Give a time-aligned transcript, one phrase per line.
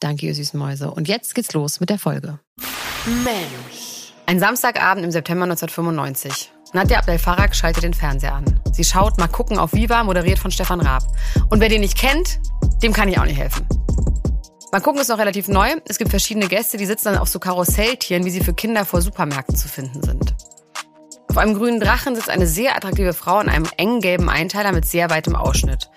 [0.00, 0.90] Danke, ihr süßen Mäuse.
[0.90, 2.40] Und jetzt geht's los mit der Folge.
[3.24, 4.14] Mensch.
[4.26, 6.52] Ein Samstagabend im September 1995.
[6.72, 8.60] Nadja Abdel Farag schaltet den Fernseher an.
[8.72, 11.02] Sie schaut mal gucken auf Viva, moderiert von Stefan Raab.
[11.50, 12.40] Und wer den nicht kennt,
[12.82, 13.66] dem kann ich auch nicht helfen.
[14.72, 15.68] Mal gucken ist noch relativ neu.
[15.86, 19.02] Es gibt verschiedene Gäste, die sitzen dann auf so Karusselltieren, wie sie für Kinder vor
[19.02, 20.34] Supermärkten zu finden sind.
[21.30, 24.84] Auf einem grünen Drachen sitzt eine sehr attraktive Frau in einem engen gelben Einteiler mit
[24.84, 25.88] sehr weitem Ausschnitt.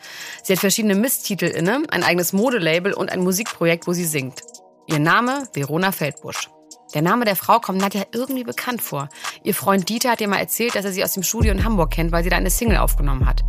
[0.43, 4.43] Sie hat verschiedene Misstitel inne, ein eigenes Modelabel und ein Musikprojekt, wo sie singt.
[4.85, 6.51] Ihr Name Verona Feldbusch.
[6.93, 9.09] Der Name der Frau kommt Nadja irgendwie bekannt vor.
[9.41, 11.89] Ihr Freund Dieter hat ihr mal erzählt, dass er sie aus dem Studio in Hamburg
[11.89, 13.43] kennt, weil sie da eine Single aufgenommen hat.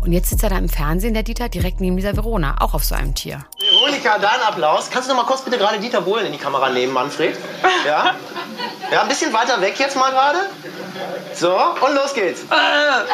[0.00, 2.82] Und jetzt sitzt er da im Fernsehen, der Dieter, direkt neben dieser Verona, auch auf
[2.82, 3.44] so einem Tier.
[3.76, 4.88] Veronika, da ein Applaus.
[4.90, 7.36] Kannst du noch mal kurz bitte gerade Dieter Bohlen in die Kamera nehmen, Manfred?
[7.84, 8.14] Ja?
[8.90, 10.38] Ja, ein bisschen weiter weg jetzt mal gerade.
[11.34, 12.42] So, und los geht's.
[12.50, 13.04] Ja.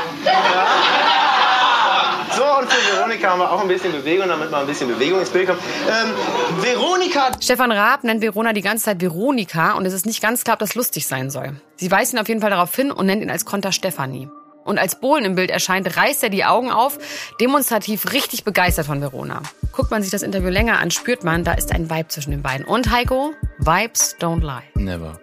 [2.37, 5.21] So, und für Veronika haben wir auch ein bisschen Bewegung, damit mal ein bisschen Bewegung
[5.21, 5.61] ins Bild kommt.
[5.89, 6.15] Ähm,
[6.63, 7.33] Veronika.
[7.41, 10.61] Stefan Raab nennt Verona die ganze Zeit Veronika und es ist nicht ganz klar, ob
[10.61, 11.57] das lustig sein soll.
[11.77, 14.31] Sie weist ihn auf jeden Fall darauf hin und nennt ihn als Konter Stefanie.
[14.65, 16.99] Und als Bohlen im Bild erscheint, reißt er die Augen auf,
[17.41, 19.43] demonstrativ richtig begeistert von Verona.
[19.73, 22.43] Guckt man sich das Interview länger an, spürt man, da ist ein Vibe zwischen den
[22.43, 22.67] beiden.
[22.67, 24.63] Und Heiko, Vibes don't lie.
[24.75, 25.19] Never.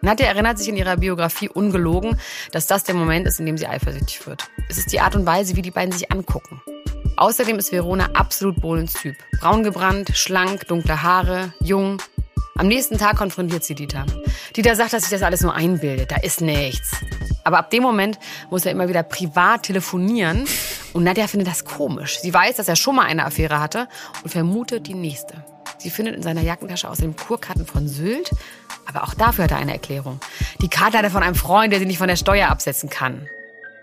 [0.00, 2.20] Nadja erinnert sich in ihrer Biografie ungelogen,
[2.52, 4.44] dass das der Moment ist, in dem sie eifersüchtig wird.
[4.68, 6.60] Es ist die Art und Weise, wie die beiden sich angucken.
[7.16, 9.14] Außerdem ist Verona absolut Bohlens Typ.
[9.40, 12.02] Braun gebrannt, schlank, dunkle Haare, jung.
[12.56, 14.04] Am nächsten Tag konfrontiert sie Dieter.
[14.54, 16.10] Dieter sagt, dass sich das alles nur einbildet.
[16.10, 16.92] Da ist nichts.
[17.44, 18.18] Aber ab dem Moment
[18.50, 20.46] muss er immer wieder privat telefonieren.
[20.92, 22.18] Und Nadja findet das komisch.
[22.20, 23.88] Sie weiß, dass er schon mal eine Affäre hatte
[24.22, 25.44] und vermutet die nächste.
[25.78, 28.30] Sie findet in seiner Jackentasche außerdem Kurkarten von Sylt.
[28.86, 30.20] Aber auch dafür hat er eine Erklärung.
[30.60, 33.28] Die Karte hat er von einem Freund, der sie nicht von der Steuer absetzen kann.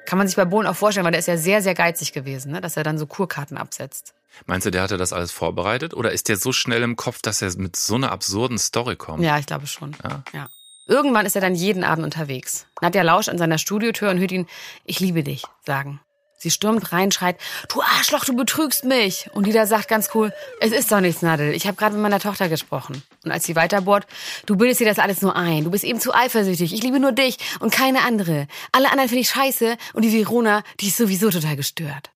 [0.05, 2.51] Kann man sich bei Bohlen auch vorstellen, weil der ist ja sehr, sehr geizig gewesen,
[2.51, 2.61] ne?
[2.61, 4.13] dass er dann so Kurkarten absetzt.
[4.45, 5.93] Meinst du, der hatte das alles vorbereitet?
[5.93, 9.23] Oder ist der so schnell im Kopf, dass er mit so einer absurden Story kommt?
[9.23, 9.95] Ja, ich glaube schon.
[10.03, 10.23] Ja.
[10.33, 10.47] ja.
[10.91, 12.67] Irgendwann ist er dann jeden Abend unterwegs.
[12.81, 14.45] Nadja lauscht an seiner Studiotür und hört ihn,
[14.83, 16.01] ich liebe dich, sagen.
[16.37, 17.37] Sie stürmt rein, schreit,
[17.69, 19.29] du Arschloch, du betrügst mich.
[19.33, 21.53] Und Dieter sagt ganz cool, es ist doch nichts, Nadel.
[21.53, 23.03] Ich habe gerade mit meiner Tochter gesprochen.
[23.23, 24.05] Und als sie weiterbohrt,
[24.47, 25.63] du bildest dir das alles nur ein.
[25.63, 26.73] Du bist eben zu eifersüchtig.
[26.73, 28.47] Ich liebe nur dich und keine andere.
[28.73, 32.11] Alle anderen finde ich scheiße und die Verona, die ist sowieso total gestört.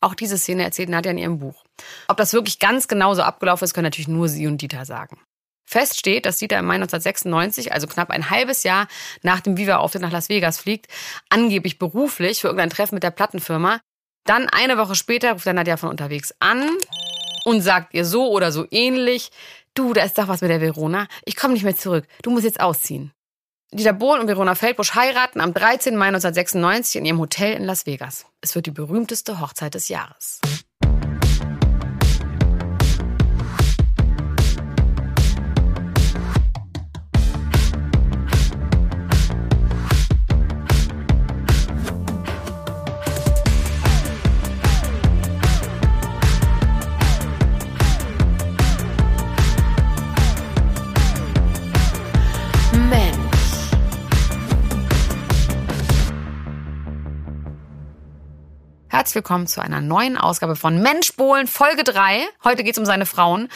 [0.00, 1.62] Auch diese Szene erzählt Nadja in ihrem Buch.
[2.08, 5.20] Ob das wirklich ganz genau so abgelaufen ist, können natürlich nur sie und Dieter sagen.
[5.70, 8.88] Fest steht, dass Dieter im Mai 1996, also knapp ein halbes Jahr
[9.22, 10.88] nach dem Viva-Auftritt nach Las Vegas fliegt,
[11.28, 13.80] angeblich beruflich für irgendein Treffen mit der Plattenfirma.
[14.24, 16.68] Dann eine Woche später ruft er Nadja von unterwegs an
[17.44, 19.30] und sagt ihr so oder so ähnlich,
[19.74, 22.44] du, da ist doch was mit der Verona, ich komme nicht mehr zurück, du musst
[22.44, 23.12] jetzt ausziehen.
[23.72, 25.96] Dieter Bohlen und Verona Feldbusch heiraten am 13.
[25.96, 28.26] Mai 1996 in ihrem Hotel in Las Vegas.
[28.40, 30.40] Es wird die berühmteste Hochzeit des Jahres.
[59.00, 62.22] Herzlich willkommen zu einer neuen Ausgabe von Mensch Bohlen, Folge 3.
[62.44, 63.48] Heute geht es um seine Frauen.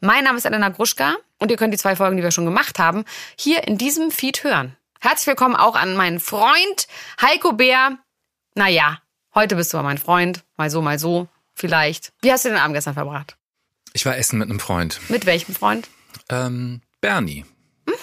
[0.00, 2.78] Mein Name ist Elena Gruschka und ihr könnt die zwei Folgen, die wir schon gemacht
[2.78, 3.04] haben,
[3.36, 4.76] hier in diesem Feed hören.
[5.00, 6.86] Herzlich willkommen auch an meinen Freund
[7.20, 7.98] Heiko Bär.
[8.54, 8.98] Naja,
[9.34, 10.44] heute bist du aber mein Freund.
[10.56, 12.12] Mal so, mal so, vielleicht.
[12.20, 13.36] Wie hast du den Abend gestern verbracht?
[13.94, 15.00] Ich war essen mit einem Freund.
[15.08, 15.88] Mit welchem Freund?
[16.28, 17.44] Ähm, Bernie.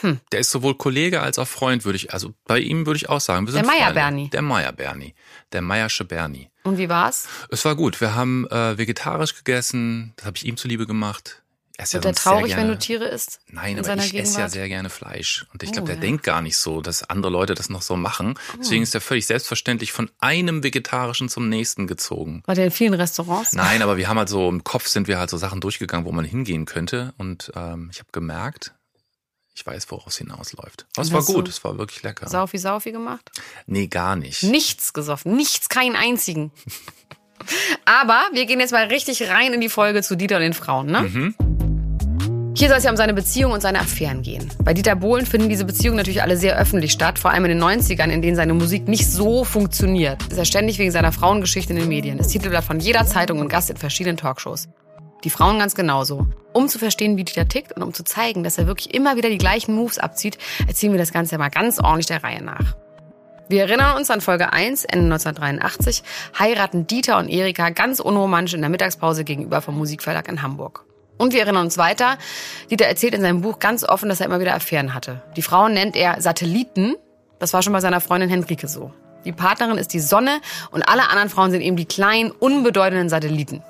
[0.02, 0.20] Mhm.
[0.32, 3.22] Der ist sowohl Kollege als auch Freund, würde ich, also bei ihm würde ich auch
[3.22, 3.46] sagen.
[3.48, 3.94] Wir sind Der Meier.
[3.94, 4.30] Bernie.
[4.30, 5.14] Der Meier Bernie.
[5.52, 6.50] Der Meiersche Bernie.
[6.64, 7.28] Und wie war's?
[7.50, 8.00] Es war gut.
[8.02, 10.14] Wir haben äh, vegetarisch gegessen.
[10.18, 11.42] Das habe ich ihm zuliebe gemacht.
[11.78, 13.40] Er ist Wird ja er traurig, gerne, wenn du Tiere isst?
[13.48, 15.46] Nein, in aber ich esse ja sehr gerne Fleisch.
[15.54, 16.02] Und ich Oh, glaube, der ja.
[16.02, 18.38] denkt gar nicht so, dass andere Leute das noch so machen.
[18.60, 22.44] Deswegen ist er völlig selbstverständlich von einem Vegetarischen zum nächsten gezogen.
[22.46, 23.54] War der in vielen Restaurants?
[23.54, 26.12] Nein, aber wir haben halt so im Kopf sind wir halt so Sachen durchgegangen, wo
[26.12, 27.14] man hingehen könnte.
[27.18, 28.74] Und ähm, ich habe gemerkt,
[29.60, 30.86] ich weiß, woraus hinausläuft.
[30.96, 32.30] Aber es war gut, es war wirklich lecker.
[32.30, 33.30] Saufi Saufi gemacht?
[33.68, 34.44] Nee, gar nicht.
[34.44, 35.36] Nichts gesoffen.
[35.36, 36.52] Nichts, keinen einzigen.
[37.86, 40.88] Aber wir gehen jetzt mal richtig rein in die Folge zu Dieter und den Frauen,
[40.88, 41.02] ne?
[41.02, 41.36] Mhm.
[42.56, 44.50] Hier soll es ja um seine Beziehung und seine Affären gehen.
[44.64, 47.64] Bei Dieter Bohlen finden diese Beziehungen natürlich alle sehr öffentlich statt, vor allem in den
[47.64, 50.26] 90ern, in denen seine Musik nicht so funktioniert.
[50.28, 52.18] Ist er ständig wegen seiner Frauengeschichte in den Medien.
[52.18, 54.70] Das Titelblatt von jeder Zeitung und Gast in verschiedenen Talkshows.
[55.24, 56.28] Die Frauen ganz genauso.
[56.54, 59.30] Um zu verstehen, wie Dieter tickt und um zu zeigen, dass er wirklich immer wieder
[59.30, 60.38] die gleichen Moves abzieht,
[60.68, 62.76] erzählen wir das Ganze mal ganz ordentlich der Reihe nach.
[63.50, 66.04] Wir erinnern uns an Folge 1, Ende 1983,
[66.38, 70.86] heiraten Dieter und Erika ganz unromantisch in der Mittagspause gegenüber vom Musikverlag in Hamburg.
[71.18, 72.18] Und wir erinnern uns weiter,
[72.70, 75.22] Dieter erzählt in seinem Buch ganz offen, dass er immer wieder Affären hatte.
[75.36, 76.96] Die Frauen nennt er Satelliten.
[77.40, 78.94] Das war schon bei seiner Freundin Henrike so.
[79.26, 80.40] Die Partnerin ist die Sonne
[80.72, 83.64] und alle anderen Frauen sind eben die kleinen, unbedeutenden Satelliten.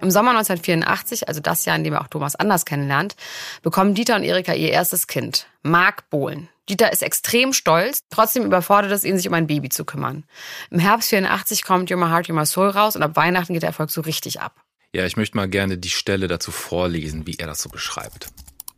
[0.00, 3.16] Im Sommer 1984, also das Jahr, in dem er auch Thomas Anders kennenlernt,
[3.62, 6.48] bekommen Dieter und Erika ihr erstes Kind, Mark Bohlen.
[6.68, 10.24] Dieter ist extrem stolz, trotzdem überfordert es ihn, sich um ein Baby zu kümmern.
[10.70, 13.62] Im Herbst 84 kommt You're My Heart, You're My Soul raus und ab Weihnachten geht
[13.62, 14.62] der Erfolg so richtig ab.
[14.94, 18.28] Ja, ich möchte mal gerne die Stelle dazu vorlesen, wie er das so beschreibt.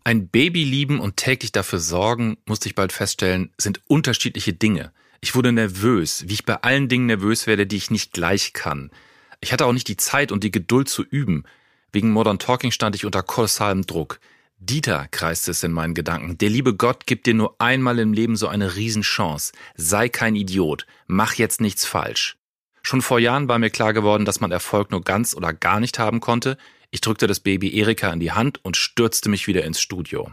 [0.05, 4.93] Ein Baby lieben und täglich dafür sorgen, musste ich bald feststellen, sind unterschiedliche Dinge.
[5.21, 8.91] Ich wurde nervös, wie ich bei allen Dingen nervös werde, die ich nicht gleich kann.
[9.41, 11.45] Ich hatte auch nicht die Zeit und die Geduld zu üben.
[11.93, 14.21] Wegen Modern Talking stand ich unter kolossalem Druck.
[14.59, 18.37] Dieter, kreiste es in meinen Gedanken, der liebe Gott gibt dir nur einmal im Leben
[18.37, 19.53] so eine Riesenchance.
[19.75, 20.87] Sei kein Idiot.
[21.07, 22.37] Mach jetzt nichts falsch.
[22.83, 25.99] Schon vor Jahren war mir klar geworden, dass man Erfolg nur ganz oder gar nicht
[25.99, 26.59] haben konnte.
[26.91, 30.31] Ich drückte das Baby Erika in die Hand und stürzte mich wieder ins Studio.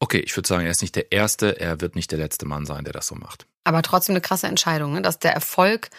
[0.00, 2.66] Okay, ich würde sagen, er ist nicht der Erste, er wird nicht der letzte Mann
[2.66, 3.46] sein, der das so macht.
[3.64, 5.02] Aber trotzdem eine krasse Entscheidung, ne?
[5.02, 5.90] dass der Erfolg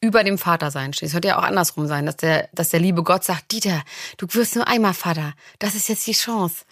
[0.00, 1.08] über dem Vatersein steht.
[1.08, 3.82] Es könnte ja auch andersrum sein, dass der, dass der liebe Gott sagt, Dieter,
[4.18, 5.34] du wirst nur einmal Vater.
[5.58, 6.64] Das ist jetzt die Chance.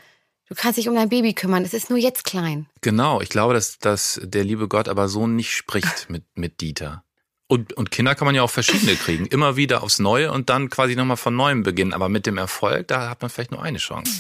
[0.49, 1.65] Du kannst dich um dein Baby kümmern.
[1.65, 2.67] Es ist nur jetzt klein.
[2.83, 7.03] Genau, ich glaube, dass, dass der liebe Gott aber so nicht spricht mit, mit Dieter.
[7.47, 9.27] Und, und Kinder kann man ja auch verschiedene kriegen.
[9.27, 11.93] Immer wieder aufs Neue und dann quasi nochmal von neuem beginnen.
[11.93, 14.13] Aber mit dem Erfolg, da hat man vielleicht nur eine Chance.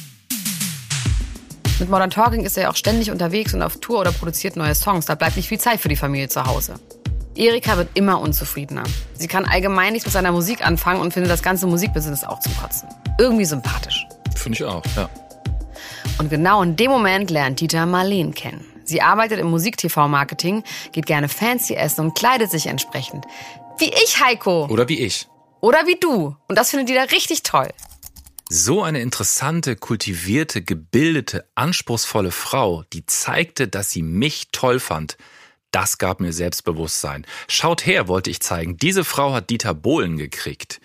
[1.78, 4.74] Mit Modern Talking ist er ja auch ständig unterwegs und auf Tour oder produziert neue
[4.74, 5.06] Songs.
[5.06, 6.76] Da bleibt nicht viel Zeit für die Familie zu Hause.
[7.36, 8.84] Erika wird immer unzufriedener.
[9.14, 12.56] Sie kann allgemein nichts mit seiner Musik anfangen und findet das ganze Musikbusiness auch zum
[12.56, 12.88] Kotzen.
[13.18, 14.06] Irgendwie sympathisch.
[14.36, 15.08] Finde ich auch, ja.
[16.18, 18.64] Und genau in dem Moment lernt Dieter Marleen kennen.
[18.84, 23.24] Sie arbeitet im Musik-TV-Marketing, geht gerne fancy essen und kleidet sich entsprechend.
[23.78, 24.66] Wie ich, Heiko.
[24.66, 25.26] Oder wie ich.
[25.60, 26.36] Oder wie du.
[26.46, 27.68] Und das findet Dieter richtig toll.
[28.48, 35.16] So eine interessante, kultivierte, gebildete, anspruchsvolle Frau, die zeigte, dass sie mich toll fand.
[35.74, 37.26] Das gab mir Selbstbewusstsein.
[37.48, 38.76] Schaut her, wollte ich zeigen.
[38.76, 40.80] Diese Frau hat Dieter Bohlen gekriegt.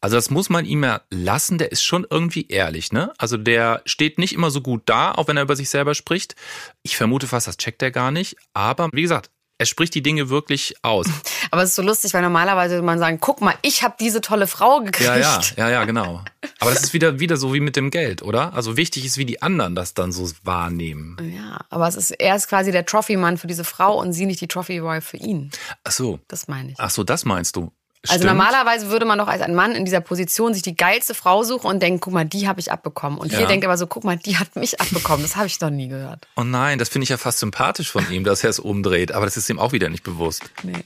[0.00, 3.12] Also das muss man ihm ja lassen, der ist schon irgendwie ehrlich, ne?
[3.18, 6.36] Also der steht nicht immer so gut da, auch wenn er über sich selber spricht.
[6.84, 8.36] Ich vermute fast, das checkt er gar nicht.
[8.52, 11.06] Aber wie gesagt, er spricht die Dinge wirklich aus.
[11.50, 14.20] Aber es ist so lustig, weil normalerweise würde man sagen, guck mal, ich habe diese
[14.20, 15.08] tolle Frau gekriegt.
[15.08, 16.22] Ja, ja, ja, ja, genau.
[16.60, 18.54] Aber das ist wieder, wieder so wie mit dem Geld, oder?
[18.54, 21.16] Also wichtig ist, wie die anderen das dann so wahrnehmen.
[21.36, 24.40] Ja, aber es ist, er ist quasi der Trophy-Mann für diese Frau und sie nicht
[24.40, 25.50] die Trophy-Boy für ihn.
[25.84, 26.20] Ach so.
[26.28, 26.76] Das meine ich.
[26.78, 27.72] Ach so, das meinst du.
[28.06, 28.26] Also Stimmt.
[28.38, 31.66] normalerweise würde man doch als ein Mann in dieser Position sich die geilste Frau suchen
[31.66, 33.18] und denken, guck mal, die habe ich abbekommen.
[33.18, 33.46] Und hier Ja.
[33.46, 35.22] denkt aber so, guck mal, die hat mich abbekommen.
[35.22, 36.26] Das habe ich noch nie gehört.
[36.36, 39.10] Oh nein, das finde ich ja fast sympathisch von ihm, dass er es umdreht.
[39.12, 40.44] Aber das ist ihm auch wieder nicht bewusst.
[40.62, 40.84] Nee.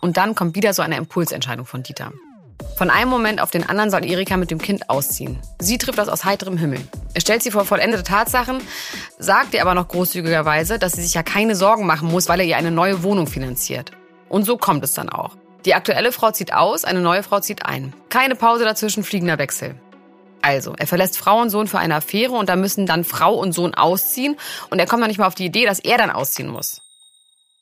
[0.00, 2.12] Und dann kommt wieder so eine Impulsentscheidung von Dieter.
[2.76, 5.38] Von einem Moment auf den anderen soll Erika mit dem Kind ausziehen.
[5.58, 6.80] Sie trifft das aus heiterem Himmel.
[7.14, 8.60] Er stellt sie vor vollendete Tatsachen,
[9.18, 12.46] sagt ihr aber noch großzügigerweise, dass sie sich ja keine Sorgen machen muss, weil er
[12.46, 13.92] ihr eine neue Wohnung finanziert.
[14.28, 15.36] Und so kommt es dann auch.
[15.64, 17.92] Die aktuelle Frau zieht aus, eine neue Frau zieht ein.
[18.08, 19.74] Keine Pause dazwischen, fliegender Wechsel.
[20.42, 23.52] Also, er verlässt Frau und Sohn für eine Affäre und da müssen dann Frau und
[23.52, 24.36] Sohn ausziehen
[24.70, 26.80] und er kommt noch nicht mal auf die Idee, dass er dann ausziehen muss.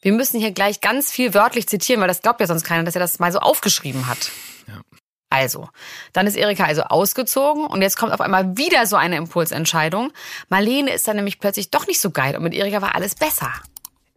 [0.01, 2.95] Wir müssen hier gleich ganz viel wörtlich zitieren, weil das glaubt ja sonst keiner, dass
[2.95, 4.31] er das mal so aufgeschrieben hat.
[4.69, 4.81] Ja.
[5.29, 5.69] Also,
[6.13, 10.13] dann ist Erika also ausgezogen und jetzt kommt auf einmal wieder so eine Impulsentscheidung.
[10.49, 13.53] Marlene ist dann nämlich plötzlich doch nicht so geil und mit Erika war alles besser.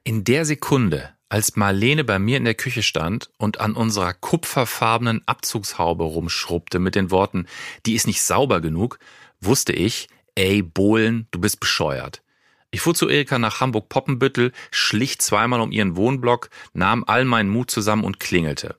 [0.04, 5.22] In der Sekunde, als Marlene bei mir in der Küche stand und an unserer kupferfarbenen
[5.28, 7.46] Abzugshaube rumschrubbte mit den Worten,
[7.86, 9.00] die ist nicht sauber genug,
[9.40, 12.22] wusste ich, ey Bohlen, du bist bescheuert.
[12.70, 17.72] Ich fuhr zu Erika nach Hamburg-Poppenbüttel, schlich zweimal um ihren Wohnblock, nahm all meinen Mut
[17.72, 18.78] zusammen und klingelte.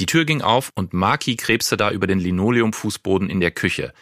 [0.00, 3.92] Die Tür ging auf und Maki krebste da über den Linoleumfußboden in der Küche.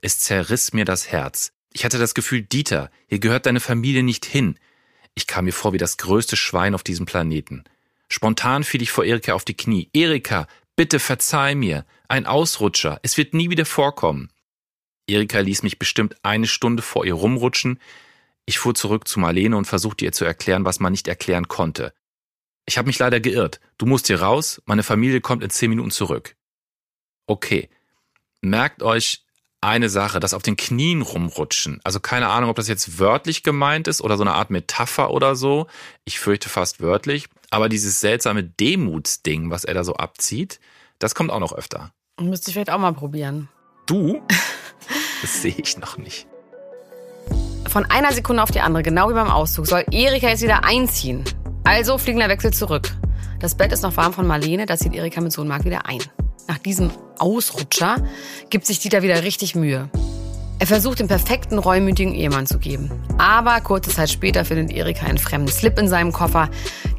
[0.00, 1.50] Es zerriss mir das Herz.
[1.72, 4.56] Ich hatte das Gefühl, Dieter, hier gehört deine Familie nicht hin.
[5.18, 7.64] Ich kam mir vor wie das größte Schwein auf diesem Planeten.
[8.08, 9.90] Spontan fiel ich vor Erika auf die Knie.
[9.92, 10.46] Erika,
[10.76, 11.84] bitte verzeih mir.
[12.06, 13.00] Ein Ausrutscher.
[13.02, 14.30] Es wird nie wieder vorkommen.
[15.08, 17.80] Erika ließ mich bestimmt eine Stunde vor ihr rumrutschen.
[18.46, 21.92] Ich fuhr zurück zu Marlene und versuchte ihr zu erklären, was man nicht erklären konnte.
[22.64, 23.58] Ich habe mich leider geirrt.
[23.76, 26.36] Du musst hier raus, meine Familie kommt in zehn Minuten zurück.
[27.26, 27.68] Okay.
[28.40, 29.24] Merkt euch,
[29.60, 31.80] eine Sache, das auf den Knien rumrutschen.
[31.84, 35.34] Also keine Ahnung, ob das jetzt wörtlich gemeint ist oder so eine Art Metapher oder
[35.34, 35.66] so.
[36.04, 37.28] Ich fürchte fast wörtlich.
[37.50, 40.60] Aber dieses seltsame Demutsding, was er da so abzieht,
[40.98, 41.92] das kommt auch noch öfter.
[42.20, 43.48] Müsste ich vielleicht auch mal probieren.
[43.86, 44.22] Du?
[45.20, 46.28] Das sehe ich noch nicht.
[47.68, 51.24] Von einer Sekunde auf die andere, genau wie beim Auszug, soll Erika jetzt wieder einziehen.
[51.64, 52.94] Also fliegen der Wechsel zurück.
[53.40, 55.98] Das Bett ist noch warm von Marlene, das zieht Erika mit Sohn Marc wieder ein.
[56.48, 58.02] Nach diesem Ausrutscher
[58.48, 59.90] gibt sich Dieter wieder richtig Mühe.
[60.58, 62.90] Er versucht, den perfekten reumütigen Ehemann zu geben.
[63.18, 66.50] Aber kurze Zeit später findet Erika einen fremden Slip in seinem Koffer.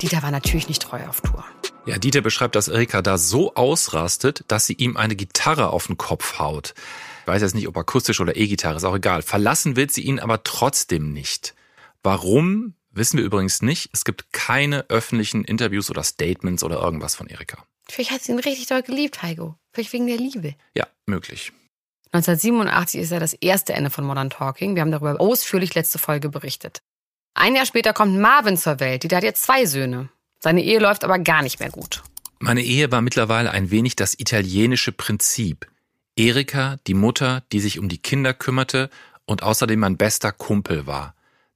[0.01, 1.43] Dieter war natürlich nicht treu auf Tour.
[1.87, 5.97] Ja, Dieter beschreibt, dass Erika da so ausrastet, dass sie ihm eine Gitarre auf den
[5.97, 6.75] Kopf haut.
[7.21, 9.23] Ich weiß jetzt nicht, ob akustisch oder E-Gitarre, ist auch egal.
[9.23, 11.55] Verlassen will sie ihn aber trotzdem nicht.
[12.03, 13.89] Warum, wissen wir übrigens nicht.
[13.93, 17.65] Es gibt keine öffentlichen Interviews oder Statements oder irgendwas von Erika.
[17.89, 19.55] Vielleicht hat sie ihn richtig doll geliebt, Heiko.
[19.73, 20.55] Vielleicht wegen der Liebe.
[20.75, 21.51] Ja, möglich.
[22.11, 24.75] 1987 ist ja das erste Ende von Modern Talking.
[24.75, 26.81] Wir haben darüber ausführlich letzte Folge berichtet.
[27.35, 29.03] Ein Jahr später kommt Marvin zur Welt.
[29.03, 30.09] Die hat jetzt zwei Söhne.
[30.39, 32.03] Seine Ehe läuft aber gar nicht mehr gut.
[32.39, 35.67] Meine Ehe war mittlerweile ein wenig das italienische Prinzip.
[36.15, 38.89] Erika, die Mutter, die sich um die Kinder kümmerte
[39.25, 41.15] und außerdem mein bester Kumpel war.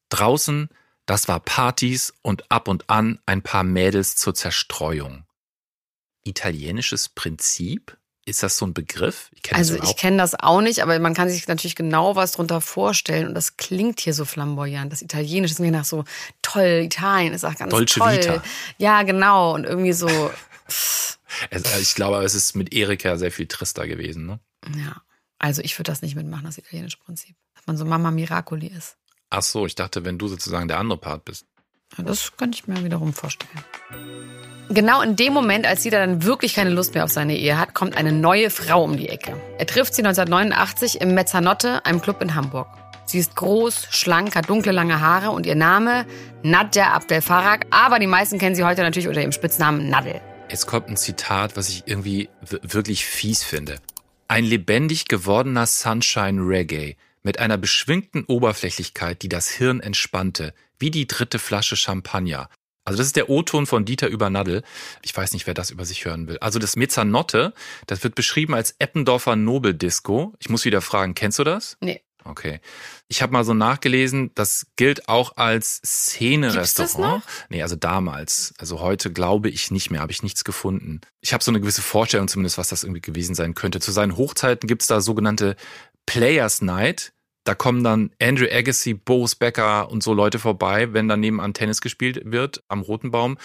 [0.09, 0.69] Draußen,
[1.05, 5.25] das war Partys und ab und an ein paar Mädels zur Zerstreuung.
[6.23, 7.97] Italienisches Prinzip?
[8.25, 9.29] Ist das so ein Begriff?
[9.33, 12.61] Ich also ich kenne das auch nicht, aber man kann sich natürlich genau was drunter
[12.61, 14.93] vorstellen und das klingt hier so flamboyant.
[14.93, 16.05] Das Italienische ist mir nach so
[16.41, 18.13] toll, Italien ist auch ganz Dolce toll.
[18.13, 18.43] Vita.
[18.77, 20.07] Ja, genau und irgendwie so.
[21.49, 24.27] Also ich glaube, es ist mit Erika sehr viel trister gewesen.
[24.27, 24.39] Ne?
[24.77, 25.01] Ja,
[25.39, 28.97] also ich würde das nicht mitmachen, das italienische Prinzip, dass man so Mama Miracoli ist.
[29.31, 31.47] Ach so, ich dachte, wenn du sozusagen der andere Part bist.
[31.97, 33.49] Ja, das könnte ich mir wiederum vorstellen.
[34.73, 37.75] Genau in dem Moment, als Dieter dann wirklich keine Lust mehr auf seine Ehe hat,
[37.75, 39.39] kommt eine neue Frau um die Ecke.
[39.59, 42.67] Er trifft sie 1989 im Mezzanotte, einem Club in Hamburg.
[43.05, 46.07] Sie ist groß, schlank, hat dunkle, lange Haare und ihr Name
[46.41, 50.19] Nadja Abdel Farag, aber die meisten kennen sie heute natürlich unter ihrem Spitznamen Nadel.
[50.49, 53.75] Jetzt kommt ein Zitat, was ich irgendwie wirklich fies finde.
[54.27, 61.05] Ein lebendig gewordener Sunshine Reggae mit einer beschwingten Oberflächlichkeit, die das Hirn entspannte, wie die
[61.05, 62.49] dritte Flasche Champagner.
[62.85, 64.63] Also das ist der O-Ton von Dieter über Nadel.
[65.01, 66.37] Ich weiß nicht, wer das über sich hören will.
[66.39, 67.53] Also das Mezzanotte,
[67.87, 70.33] das wird beschrieben als Eppendorfer Nobeldisco.
[70.39, 71.77] Ich muss wieder fragen, kennst du das?
[71.79, 72.01] Nee.
[72.25, 72.61] Okay.
[73.09, 77.23] Ich habe mal so nachgelesen, das gilt auch als Szene-Restaurant.
[77.49, 78.53] Nee, also damals.
[78.57, 81.01] Also heute glaube ich nicht mehr, habe ich nichts gefunden.
[81.21, 83.79] Ich habe so eine gewisse Vorstellung zumindest, was das irgendwie gewesen sein könnte.
[83.79, 85.55] Zu seinen Hochzeiten gibt's da sogenannte
[86.05, 87.13] Players Night.
[87.43, 91.81] Da kommen dann Andrew Agassi, Boris Becker und so Leute vorbei, wenn dann nebenan Tennis
[91.81, 93.37] gespielt wird am Roten Baum.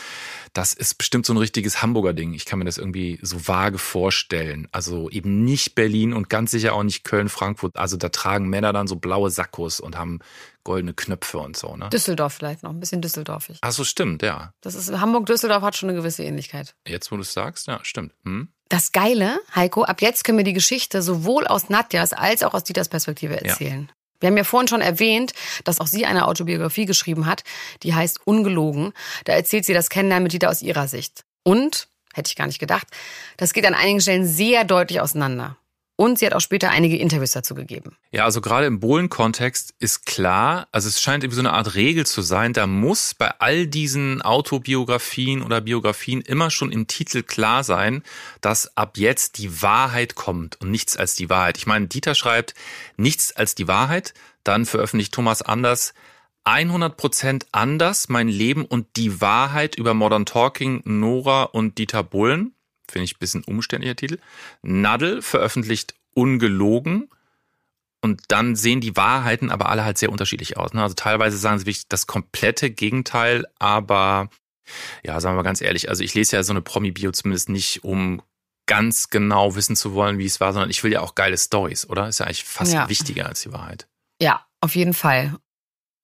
[0.53, 2.33] Das ist bestimmt so ein richtiges Hamburger Ding.
[2.33, 4.69] Ich kann mir das irgendwie so vage vorstellen.
[4.71, 7.77] Also eben nicht Berlin und ganz sicher auch nicht Köln, Frankfurt.
[7.77, 10.21] Also da tragen Männer dann so blaue Sakkos und haben
[10.69, 11.89] goldene Knöpfe und so, ne?
[11.89, 13.57] Düsseldorf vielleicht noch, ein bisschen düsseldorfig.
[13.63, 14.53] Ach so, stimmt, ja.
[14.61, 16.75] Das ist Hamburg-Düsseldorf hat schon eine gewisse Ähnlichkeit.
[16.87, 18.13] Jetzt, wo du es sagst, ja, stimmt.
[18.25, 18.49] Hm?
[18.69, 22.65] Das Geile, Heiko, ab jetzt können wir die Geschichte sowohl aus Nadjas als auch aus
[22.65, 23.87] Dieters Perspektive erzählen.
[23.89, 23.95] Ja.
[24.21, 25.33] Wir haben ja vorhin schon erwähnt,
[25.65, 27.45] dass auch sie eine Autobiografie geschrieben hat,
[27.83, 28.93] die heißt Ungelogen.
[29.25, 31.25] Da erzählt sie das Kennenlernen mit Dieter aus ihrer Sicht.
[31.45, 32.89] Und, hätte ich gar nicht gedacht,
[33.39, 35.57] das geht an einigen Stellen sehr deutlich auseinander.
[36.01, 37.97] Und sie hat auch später einige Interviews dazu gegeben.
[38.13, 42.07] Ja, also gerade im Bohlen-Kontext ist klar, also es scheint irgendwie so eine Art Regel
[42.07, 47.65] zu sein, da muss bei all diesen Autobiografien oder Biografien immer schon im Titel klar
[47.65, 48.05] sein,
[48.41, 51.59] dass ab jetzt die Wahrheit kommt und nichts als die Wahrheit.
[51.59, 52.55] Ich meine, Dieter schreibt
[52.97, 54.15] nichts als die Wahrheit,
[54.45, 55.95] dann veröffentlicht Thomas Anders
[56.45, 62.55] 100% anders, mein Leben und die Wahrheit über Modern Talking, Nora und Dieter Bohlen.
[62.91, 64.19] Finde ich ein bisschen umständlicher Titel.
[64.63, 67.09] Nadel veröffentlicht ungelogen.
[68.01, 70.73] Und dann sehen die Wahrheiten aber alle halt sehr unterschiedlich aus.
[70.73, 70.83] Ne?
[70.83, 74.31] Also teilweise sagen sie wirklich das komplette Gegenteil, aber
[75.05, 77.85] ja, sagen wir mal ganz ehrlich, also ich lese ja so eine Promi-Bio zumindest nicht,
[77.85, 78.23] um
[78.67, 81.89] ganz genau wissen zu wollen, wie es war, sondern ich will ja auch geile Stories,
[81.89, 82.07] oder?
[82.07, 82.89] Ist ja eigentlich fast ja.
[82.89, 83.89] wichtiger als die Wahrheit.
[84.21, 85.35] Ja, auf jeden Fall.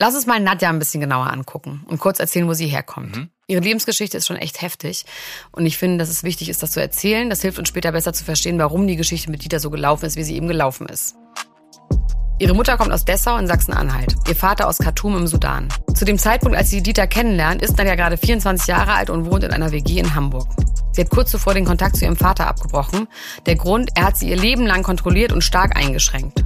[0.01, 3.17] Lass uns mal Nadja ein bisschen genauer angucken und kurz erzählen, wo sie herkommt.
[3.17, 3.31] Mhm.
[3.47, 5.05] Ihre Lebensgeschichte ist schon echt heftig.
[5.53, 7.29] Und ich finde, dass es wichtig ist, das zu erzählen.
[7.29, 10.17] Das hilft uns später besser zu verstehen, warum die Geschichte mit Dieter so gelaufen ist,
[10.17, 11.15] wie sie eben gelaufen ist.
[12.39, 15.69] Ihre Mutter kommt aus Dessau in Sachsen-Anhalt, ihr Vater aus Khartoum im Sudan.
[15.95, 19.45] Zu dem Zeitpunkt, als sie Dieter kennenlernt, ist Nadja gerade 24 Jahre alt und wohnt
[19.45, 20.49] in einer WG in Hamburg.
[20.93, 23.09] Sie hat kurz zuvor den Kontakt zu ihrem Vater abgebrochen.
[23.47, 26.43] Der Grund, er hat sie ihr Leben lang kontrolliert und stark eingeschränkt.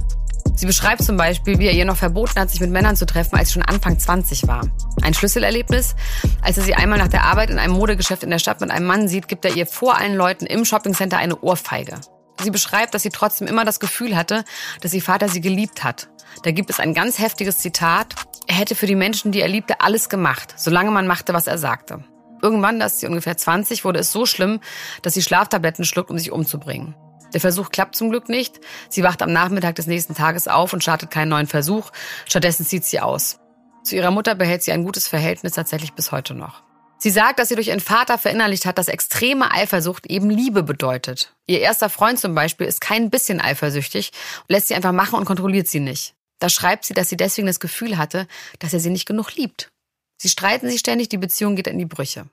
[0.55, 3.37] Sie beschreibt zum Beispiel, wie er ihr noch verboten hat, sich mit Männern zu treffen,
[3.37, 4.67] als sie schon Anfang 20 war.
[5.01, 5.95] Ein Schlüsselerlebnis,
[6.41, 8.85] als er sie einmal nach der Arbeit in einem Modegeschäft in der Stadt mit einem
[8.85, 12.01] Mann sieht, gibt er ihr vor allen Leuten im Shoppingcenter eine Ohrfeige.
[12.41, 14.43] Sie beschreibt, dass sie trotzdem immer das Gefühl hatte,
[14.81, 16.09] dass ihr Vater sie geliebt hat.
[16.43, 18.15] Da gibt es ein ganz heftiges Zitat.
[18.47, 21.57] Er hätte für die Menschen, die er liebte, alles gemacht, solange man machte, was er
[21.57, 22.03] sagte.
[22.41, 24.59] Irgendwann, da ist sie ungefähr 20, wurde es so schlimm,
[25.01, 26.95] dass sie Schlaftabletten schluckt, um sich umzubringen.
[27.33, 28.59] Der Versuch klappt zum Glück nicht.
[28.89, 31.91] Sie wacht am Nachmittag des nächsten Tages auf und startet keinen neuen Versuch.
[32.25, 33.39] Stattdessen zieht sie aus.
[33.83, 36.63] Zu ihrer Mutter behält sie ein gutes Verhältnis tatsächlich bis heute noch.
[37.01, 41.33] Sie sagt, dass sie durch ihren Vater verinnerlicht hat, dass extreme Eifersucht eben Liebe bedeutet.
[41.47, 44.11] Ihr erster Freund zum Beispiel ist kein bisschen eifersüchtig,
[44.49, 46.13] lässt sie einfach machen und kontrolliert sie nicht.
[46.39, 48.27] Da schreibt sie, dass sie deswegen das Gefühl hatte,
[48.59, 49.71] dass er sie nicht genug liebt.
[50.17, 52.25] Sie streiten sich ständig, die Beziehung geht in die Brüche.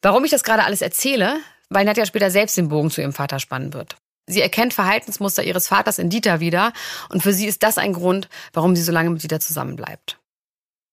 [0.00, 1.38] Warum ich das gerade alles erzähle?
[1.72, 3.96] Weil Nadja später selbst den Bogen zu ihrem Vater spannen wird.
[4.26, 6.72] Sie erkennt Verhaltensmuster ihres Vaters in Dieter wieder
[7.08, 10.18] und für sie ist das ein Grund, warum sie so lange mit Dieter zusammenbleibt.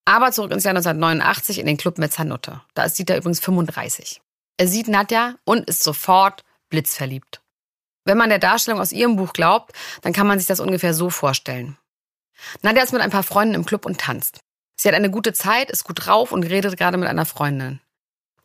[0.05, 2.61] Aber zurück ins Jahr 1989 in den Club Mezzanutte.
[2.73, 4.21] Da ist Dieter übrigens 35.
[4.57, 7.41] Er sieht Nadja und ist sofort blitzverliebt.
[8.05, 11.09] Wenn man der Darstellung aus ihrem Buch glaubt, dann kann man sich das ungefähr so
[11.09, 11.77] vorstellen.
[12.61, 14.39] Nadja ist mit ein paar Freunden im Club und tanzt.
[14.79, 17.81] Sie hat eine gute Zeit, ist gut drauf und redet gerade mit einer Freundin.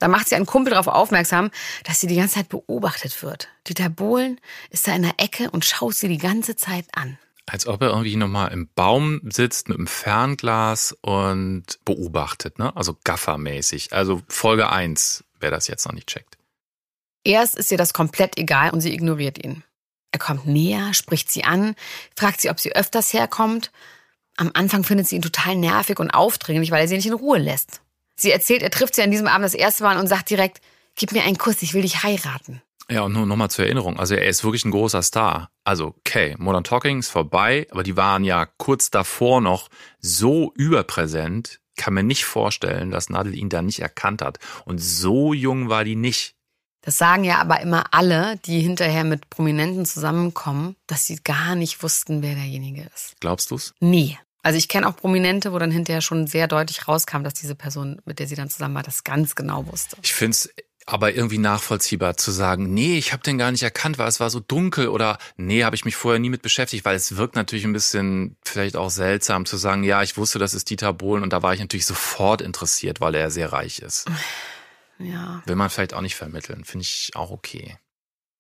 [0.05, 1.51] Da macht sie einen Kumpel darauf aufmerksam,
[1.85, 3.49] dass sie die ganze Zeit beobachtet wird.
[3.67, 7.17] Dieter Bohlen ist da in der Ecke und schaut sie die ganze Zeit an.
[7.47, 12.77] Als ob er irgendwie nochmal im Baum sitzt mit einem Fernglas und beobachtet, ne?
[12.77, 13.95] Also Gaffer-mäßig.
[13.95, 16.37] Also Folge 1, wer das jetzt noch nicht checkt.
[17.25, 19.65] Erst ist ihr das komplett egal und sie ignoriert ihn.
[20.13, 21.77] Er kommt näher, spricht sie an,
[22.15, 23.73] fragt sie, ob sie öfters herkommt.
[24.37, 27.39] Am Anfang findet sie ihn total nervig und aufdringlich, weil er sie nicht in Ruhe
[27.39, 27.81] lässt.
[28.17, 30.61] Sie erzählt, er trifft sie an diesem Abend das erste Mal und sagt direkt,
[30.95, 32.63] gib mir einen Kuss, ich will dich heiraten.
[32.91, 33.99] Ja, und nur nochmal zur Erinnerung.
[33.99, 35.51] Also er ist wirklich ein großer Star.
[35.65, 41.61] Also, okay, Modern Talking ist vorbei, aber die waren ja kurz davor noch so überpräsent.
[41.77, 44.39] Kann mir nicht vorstellen, dass Nadel ihn da nicht erkannt hat.
[44.67, 46.37] Und so jung war die nicht.
[46.83, 51.83] Das sagen ja aber immer alle, die hinterher mit Prominenten zusammenkommen, dass sie gar nicht
[51.83, 53.15] wussten, wer derjenige ist.
[53.21, 53.75] Glaubst du's?
[53.81, 54.19] Nie.
[54.45, 58.03] Also ich kenne auch Prominente, wo dann hinterher schon sehr deutlich rauskam, dass diese Person,
[58.05, 59.97] mit der sie dann zusammen war, das ganz genau wusste.
[60.03, 60.51] Ich find's
[60.85, 64.29] aber irgendwie nachvollziehbar zu sagen, nee, ich habe den gar nicht erkannt, weil es war
[64.29, 67.65] so dunkel oder nee, habe ich mich vorher nie mit beschäftigt, weil es wirkt natürlich
[67.65, 71.33] ein bisschen vielleicht auch seltsam zu sagen, ja, ich wusste, das ist Dieter Bohlen und
[71.33, 74.05] da war ich natürlich sofort interessiert, weil er sehr reich ist.
[74.99, 75.43] Ja.
[75.47, 77.79] Will man vielleicht auch nicht vermitteln, finde ich auch okay.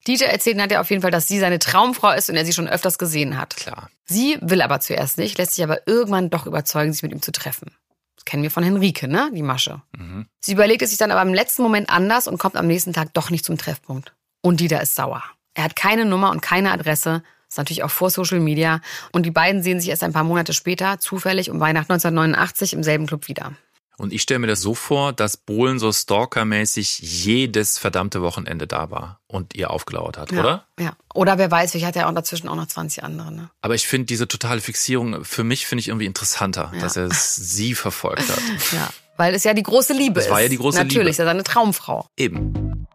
[0.06, 2.68] Dieter erzählt Nadja auf jeden Fall, dass sie seine Traumfrau ist und er sie schon
[2.68, 3.56] öfters gesehen hat.
[3.56, 3.88] Klar.
[4.04, 7.32] Sie will aber zuerst nicht, lässt sich aber irgendwann doch überzeugen, sich mit ihm zu
[7.32, 7.70] treffen.
[8.16, 9.30] Das kennen wir von Henrike, ne?
[9.34, 9.82] Die Masche.
[9.96, 10.26] Mhm.
[10.40, 13.14] Sie überlegt es sich dann aber im letzten Moment anders und kommt am nächsten Tag
[13.14, 14.12] doch nicht zum Treffpunkt.
[14.42, 15.22] Und Dieter ist sauer.
[15.54, 17.22] Er hat keine Nummer und keine Adresse.
[17.48, 18.80] Ist natürlich auch vor Social Media.
[19.12, 22.82] Und die beiden sehen sich erst ein paar Monate später, zufällig um Weihnachten 1989 im
[22.82, 23.52] selben Club wieder.
[23.96, 28.90] Und ich stelle mir das so vor, dass Bohlen so stalkermäßig jedes verdammte Wochenende da
[28.90, 30.40] war und ihr aufgelauert hat, Ja.
[30.40, 30.66] oder?
[30.80, 30.92] Ja.
[31.14, 33.50] Oder wer weiß, vielleicht hat er auch dazwischen auch noch 20 andere, ne?
[33.62, 36.80] Aber ich finde diese totale Fixierung, für mich finde ich irgendwie interessanter, Ja.
[36.80, 38.38] dass er es sie verfolgt hat.
[38.72, 38.88] Ja.
[39.16, 40.30] Weil es ja die große Liebe Das ist.
[40.32, 41.10] war ja die große Natürlich, Liebe.
[41.10, 42.08] ist ja seine Traumfrau.
[42.16, 42.88] Eben.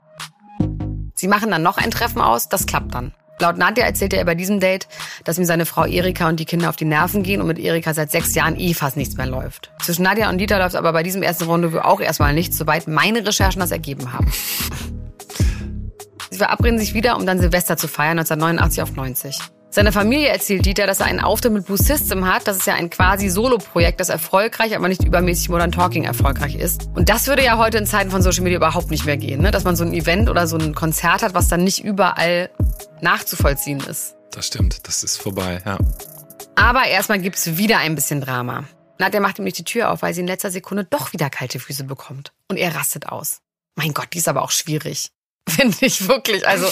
[1.15, 3.13] Sie machen dann noch ein Treffen aus, das klappt dann.
[3.39, 4.87] Laut Nadja erzählt er bei diesem Date,
[5.23, 7.93] dass ihm seine Frau Erika und die Kinder auf die Nerven gehen und mit Erika
[7.93, 9.71] seit sechs Jahren eh fast nichts mehr läuft.
[9.81, 13.25] Zwischen Nadja und Dieter läuft aber bei diesem ersten Rendezvous auch erstmal nichts, soweit meine
[13.25, 14.31] Recherchen das ergeben haben.
[16.29, 19.39] Sie verabreden sich wieder, um dann Silvester zu feiern, 1989 auf 90.
[19.71, 22.47] Seine Familie erzählt Dieter, dass er einen Auftritt mit Blue System hat.
[22.47, 26.89] Das ist ja ein quasi Solo-Projekt, das erfolgreich, aber nicht übermäßig Modern Talking erfolgreich ist.
[26.95, 29.51] Und das würde ja heute in Zeiten von Social Media überhaupt nicht mehr gehen, ne?
[29.51, 32.49] dass man so ein Event oder so ein Konzert hat, was dann nicht überall
[33.01, 34.15] nachzuvollziehen ist.
[34.31, 35.77] Das stimmt, das ist vorbei, ja.
[36.55, 38.63] Aber erstmal gibt's wieder ein bisschen Drama.
[38.97, 41.59] Nadja macht ihm nicht die Tür auf, weil sie in letzter Sekunde doch wieder kalte
[41.59, 42.33] Füße bekommt.
[42.47, 43.41] Und er rastet aus.
[43.75, 45.11] Mein Gott, die ist aber auch schwierig.
[45.49, 46.47] Finde ich wirklich.
[46.47, 46.67] Also,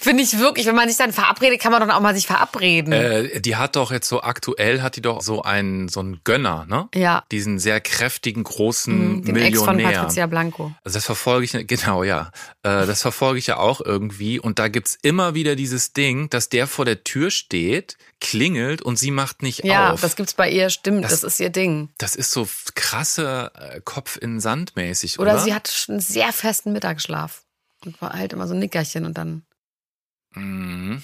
[0.00, 0.66] finde ich wirklich.
[0.66, 2.92] Wenn man sich dann verabredet, kann man doch auch mal sich verabreden.
[2.92, 6.66] Äh, die hat doch jetzt so aktuell, hat die doch so einen, so einen Gönner,
[6.68, 6.88] ne?
[6.94, 7.24] ja.
[7.30, 10.00] Diesen sehr kräftigen, großen Den Ex von Millionär.
[10.00, 10.72] Patricia Blanco.
[10.84, 12.30] Also das verfolge ich, genau, ja.
[12.62, 14.38] Äh, Das verfolge ich ja auch irgendwie.
[14.40, 18.98] Und da gibt's immer wieder dieses Ding, dass der vor der Tür steht, klingelt und
[18.98, 20.00] sie macht nicht Ja, auf.
[20.00, 21.04] das gibt's bei ihr, stimmt.
[21.04, 21.90] Das- Das, ist ihr Ding.
[21.98, 25.32] Das ist so krasse äh, Kopf in Sand mäßig, oder?
[25.34, 27.42] Oder sie hat einen sehr festen Mittagsschlaf.
[27.84, 29.42] Und war halt immer so ein Nickerchen und dann
[30.34, 31.02] Mhm.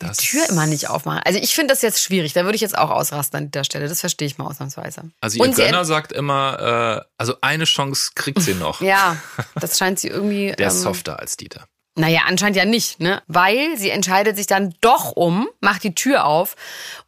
[0.00, 1.20] die Das- Tür immer nicht aufmachen.
[1.24, 2.32] Also ich finde das jetzt schwierig.
[2.32, 3.88] Da würde ich jetzt auch ausrasten an der Stelle.
[3.88, 5.10] Das verstehe ich mal ausnahmsweise.
[5.20, 8.80] Also ihr Und Gönner sagt immer, äh, also eine Chance kriegt sie noch.
[8.80, 9.16] Ja,
[9.54, 10.52] das scheint sie irgendwie.
[10.58, 11.66] Der ist ähm, softer als Dieter.
[11.96, 13.22] Naja, anscheinend ja nicht, ne?
[13.28, 16.56] Weil sie entscheidet sich dann doch um, macht die Tür auf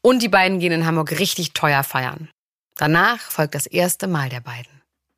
[0.00, 2.28] und die beiden gehen in Hamburg richtig teuer feiern.
[2.76, 4.70] Danach folgt das erste Mal der beiden.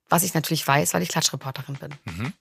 [0.09, 1.95] Was ich natürlich weiß, weil ich Klatschreporterin bin.
[2.07, 2.33] Mhm.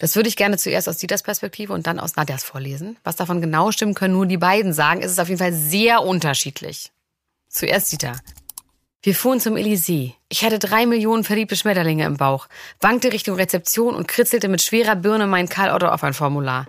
[0.00, 2.96] Das würde ich gerne zuerst aus Dieters Perspektive und dann aus Nadjas vorlesen.
[3.04, 5.02] Was davon genau stimmen, können nur die beiden sagen.
[5.02, 6.90] Es ist auf jeden Fall sehr unterschiedlich.
[7.50, 8.18] Zuerst Dieter.
[9.02, 10.14] Wir fuhren zum Elysée.
[10.30, 12.48] Ich hatte drei Millionen verliebte Schmetterlinge im Bauch,
[12.80, 16.66] wankte Richtung Rezeption und kritzelte mit schwerer Birne mein Karl Otto auf ein Formular.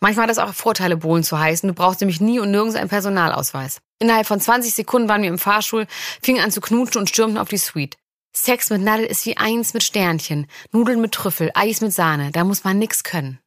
[0.00, 1.66] Manchmal hat das auch Vorteile, Bohlen zu heißen.
[1.66, 3.80] Du brauchst nämlich nie und nirgends einen Personalausweis.
[3.98, 5.86] Innerhalb von 20 Sekunden waren wir im Fahrstuhl,
[6.22, 7.96] fingen an zu knutschen und stürmten auf die Suite.
[8.42, 12.30] Sex mit Nadel ist wie eins mit Sternchen, Nudeln mit Trüffel, Eis mit Sahne.
[12.30, 13.40] Da muss man nix können.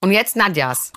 [0.00, 0.92] Und jetzt Nadjas.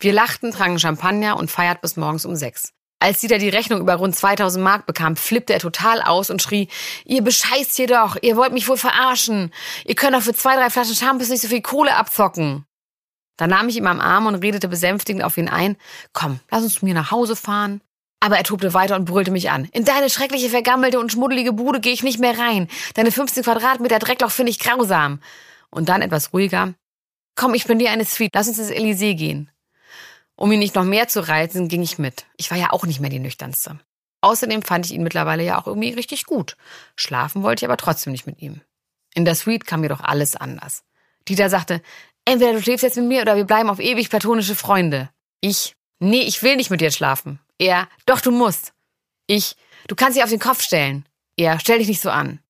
[0.00, 2.72] Wir lachten, tranken Champagner und feiert bis morgens um sechs.
[2.98, 6.68] Als da die Rechnung über rund 2000 Mark bekam, flippte er total aus und schrie,
[7.04, 9.52] ihr bescheißt hier doch, ihr wollt mich wohl verarschen.
[9.84, 12.66] Ihr könnt doch für zwei, drei Flaschen Shampoos nicht so viel Kohle abzocken.
[13.36, 15.76] Da nahm ich ihm am Arm und redete besänftigend auf ihn ein,
[16.12, 17.80] komm, lass uns zu mir nach Hause fahren.
[18.26, 19.66] Aber er tobte weiter und brüllte mich an.
[19.66, 22.66] In deine schreckliche, vergammelte und schmuddelige Bude gehe ich nicht mehr rein.
[22.94, 25.20] Deine 15 Quadratmeter Dreckloch finde ich grausam.
[25.70, 26.74] Und dann etwas ruhiger.
[27.36, 28.32] Komm, ich bin dir eine Suite.
[28.34, 29.48] Lass uns ins Elysée gehen.
[30.34, 32.26] Um ihn nicht noch mehr zu reizen, ging ich mit.
[32.36, 33.78] Ich war ja auch nicht mehr die nüchternste.
[34.22, 36.56] Außerdem fand ich ihn mittlerweile ja auch irgendwie richtig gut.
[36.96, 38.60] Schlafen wollte ich aber trotzdem nicht mit ihm.
[39.14, 40.82] In der Suite kam mir doch alles anders.
[41.28, 41.80] Dieter sagte,
[42.24, 45.10] entweder du schläfst jetzt mit mir oder wir bleiben auf ewig platonische Freunde.
[45.40, 47.38] Ich, nee, ich will nicht mit dir schlafen.
[47.58, 48.72] Er, doch du musst.
[49.26, 49.56] Ich,
[49.88, 51.06] du kannst dich auf den Kopf stellen.
[51.36, 52.40] Er, stell dich nicht so an.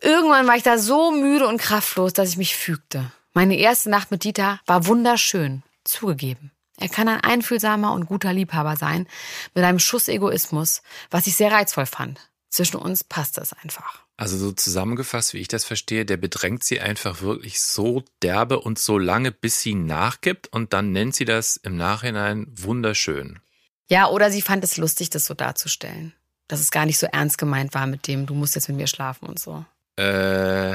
[0.00, 3.12] Irgendwann war ich da so müde und kraftlos, dass ich mich fügte.
[3.34, 6.50] Meine erste Nacht mit Dieter war wunderschön, zugegeben.
[6.78, 9.06] Er kann ein einfühlsamer und guter Liebhaber sein,
[9.54, 12.18] mit einem Schuss Egoismus, was ich sehr reizvoll fand.
[12.50, 14.02] Zwischen uns passt es einfach.
[14.16, 18.78] Also so zusammengefasst, wie ich das verstehe, der bedrängt sie einfach wirklich so derbe und
[18.78, 23.40] so lange, bis sie nachgibt und dann nennt sie das im Nachhinein wunderschön.
[23.88, 26.12] Ja, oder sie fand es lustig, das so darzustellen.
[26.48, 28.86] Dass es gar nicht so ernst gemeint war mit dem, du musst jetzt mit mir
[28.86, 29.64] schlafen und so.
[29.96, 30.72] Äh,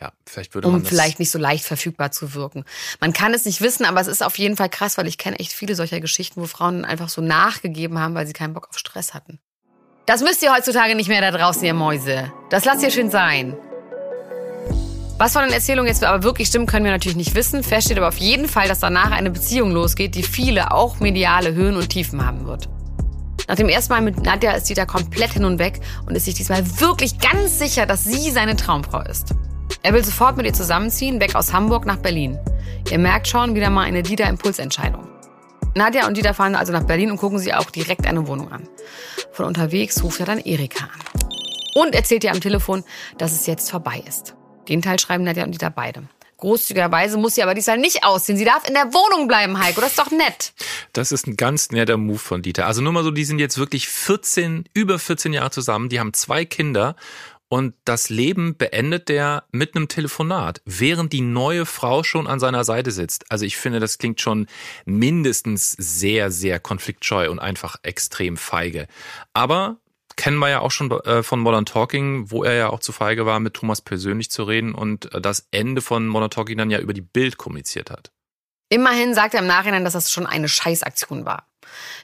[0.00, 2.64] ja, vielleicht würde um man das vielleicht nicht so leicht verfügbar zu wirken.
[3.00, 5.38] Man kann es nicht wissen, aber es ist auf jeden Fall krass, weil ich kenne
[5.38, 8.78] echt viele solcher Geschichten, wo Frauen einfach so nachgegeben haben, weil sie keinen Bock auf
[8.78, 9.40] Stress hatten.
[10.06, 12.32] Das müsst ihr heutzutage nicht mehr da draußen, ihr Mäuse.
[12.48, 13.56] Das lasst ihr schön sein.
[15.18, 17.64] Was von den Erzählungen jetzt aber wirklich stimmt, können wir natürlich nicht wissen.
[17.64, 21.54] Fest steht aber auf jeden Fall, dass danach eine Beziehung losgeht, die viele, auch mediale
[21.54, 22.68] Höhen und Tiefen haben wird.
[23.48, 26.34] Nach dem ersten Mal mit Nadja ist Dieter komplett hin und weg und ist sich
[26.34, 29.34] diesmal wirklich ganz sicher, dass sie seine Traumfrau ist.
[29.82, 32.38] Er will sofort mit ihr zusammenziehen, weg aus Hamburg nach Berlin.
[32.88, 35.08] Ihr merkt schon, wieder mal eine Dieter-Impulsentscheidung.
[35.74, 38.68] Nadja und Dieter fahren also nach Berlin und gucken sich auch direkt eine Wohnung an.
[39.32, 41.30] Von unterwegs ruft er dann Erika an.
[41.74, 42.84] Und erzählt ihr am Telefon,
[43.18, 44.37] dass es jetzt vorbei ist.
[44.68, 46.02] Den Teil schreiben Nadja und Dieter beide.
[46.38, 48.38] Großzügigerweise muss sie aber diesmal nicht ausziehen.
[48.38, 49.80] Sie darf in der Wohnung bleiben, Heiko.
[49.80, 50.52] Das ist doch nett.
[50.92, 52.66] Das ist ein ganz netter Move von Dieter.
[52.66, 55.88] Also nur mal so, die sind jetzt wirklich 14, über 14 Jahre zusammen.
[55.88, 56.94] Die haben zwei Kinder
[57.48, 62.62] und das Leben beendet der mit einem Telefonat, während die neue Frau schon an seiner
[62.62, 63.30] Seite sitzt.
[63.30, 64.46] Also ich finde, das klingt schon
[64.84, 68.86] mindestens sehr, sehr konfliktscheu und einfach extrem feige.
[69.32, 69.78] Aber
[70.18, 73.24] kennen wir ja auch schon äh, von Modern Talking, wo er ja auch zu feige
[73.24, 76.80] war, mit Thomas persönlich zu reden und äh, das Ende von Modern Talking dann ja
[76.80, 78.10] über die Bild kommuniziert hat.
[78.68, 81.46] Immerhin sagt er im Nachhinein, dass das schon eine Scheißaktion war.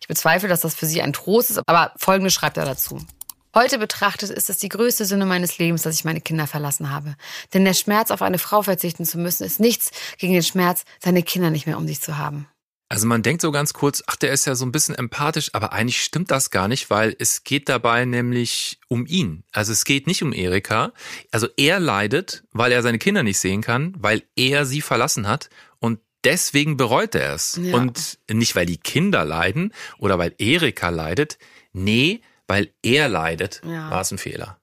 [0.01, 3.05] Ich bezweifle, dass das für sie ein Trost ist, aber folgendes schreibt er dazu.
[3.53, 7.17] Heute betrachtet ist es die größte Sünde meines Lebens, dass ich meine Kinder verlassen habe.
[7.53, 11.23] Denn der Schmerz, auf eine Frau verzichten zu müssen, ist nichts gegen den Schmerz, seine
[11.23, 12.49] Kinder nicht mehr um sich zu haben.
[12.95, 15.73] Also man denkt so ganz kurz, ach, der ist ja so ein bisschen empathisch, aber
[15.73, 19.43] eigentlich stimmt das gar nicht, weil es geht dabei nämlich um ihn.
[19.51, 20.93] Also es geht nicht um Erika.
[21.33, 25.51] Also er leidet, weil er seine Kinder nicht sehen kann, weil er sie verlassen hat
[25.81, 27.59] und deswegen bereut er es.
[27.61, 27.75] Ja.
[27.75, 31.39] Und nicht, weil die Kinder leiden oder weil Erika leidet.
[31.73, 33.91] Nee, weil er leidet, Ja.
[33.91, 34.61] war es ein Fehler.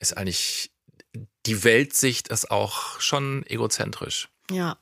[0.00, 0.72] Ist eigentlich,
[1.44, 4.30] die Weltsicht ist auch schon egozentrisch.
[4.50, 4.78] Ja.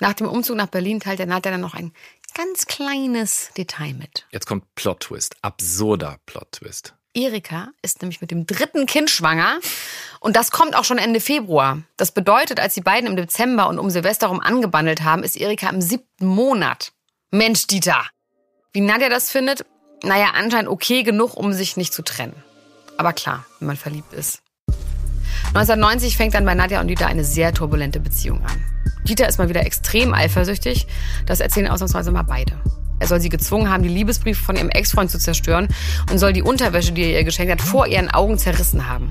[0.00, 1.92] Nach dem Umzug nach Berlin teilt der Nadja dann noch ein
[2.34, 4.26] ganz kleines Detail mit.
[4.32, 6.94] Jetzt kommt Plot-Twist, absurder Plot-Twist.
[7.12, 9.58] Erika ist nämlich mit dem dritten Kind schwanger
[10.20, 11.82] und das kommt auch schon Ende Februar.
[11.96, 15.68] Das bedeutet, als die beiden im Dezember und um Silvester rum angebandelt haben, ist Erika
[15.68, 16.92] im siebten Monat.
[17.30, 18.06] Mensch, Dieter.
[18.72, 19.66] Wie Nadja das findet?
[20.02, 22.42] Naja, anscheinend okay genug, um sich nicht zu trennen.
[22.96, 24.40] Aber klar, wenn man verliebt ist.
[25.48, 28.79] 1990 fängt dann bei Nadja und Dieter eine sehr turbulente Beziehung an.
[29.10, 30.86] Dieter ist mal wieder extrem eifersüchtig.
[31.26, 32.52] Das erzählen ausnahmsweise mal beide.
[33.00, 35.66] Er soll sie gezwungen haben, die Liebesbriefe von ihrem Ex-Freund zu zerstören
[36.12, 39.10] und soll die Unterwäsche, die er ihr geschenkt hat, vor ihren Augen zerrissen haben.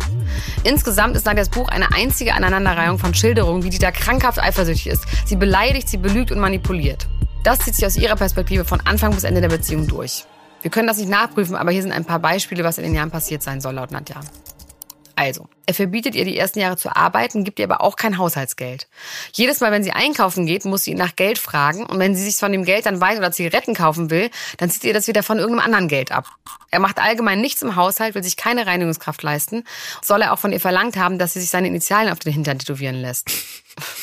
[0.64, 5.04] Insgesamt ist Nadjas Buch eine einzige Aneinanderreihung von Schilderungen, wie Dieter krankhaft eifersüchtig ist.
[5.26, 7.10] Sie beleidigt, sie belügt und manipuliert.
[7.44, 10.24] Das zieht sich aus ihrer Perspektive von Anfang bis Ende der Beziehung durch.
[10.62, 13.12] Wir können das nicht nachprüfen, aber hier sind ein paar Beispiele, was in den Jahren
[13.12, 14.22] passiert sein soll, laut Nadja.
[15.20, 18.88] Also, er verbietet ihr die ersten Jahre zu arbeiten, gibt ihr aber auch kein Haushaltsgeld.
[19.34, 22.24] Jedes Mal, wenn sie einkaufen geht, muss sie ihn nach Geld fragen und wenn sie
[22.24, 24.30] sich von dem Geld dann Wein oder Zigaretten kaufen will,
[24.60, 26.28] dann zieht ihr das wieder von irgendeinem anderen Geld ab.
[26.72, 29.66] Er macht allgemein nichts im Haushalt, will sich keine Reinigungskraft leisten,
[30.02, 32.58] soll er auch von ihr verlangt haben, dass sie sich seine Initialien auf den Hintern
[32.58, 33.30] tätowieren lässt.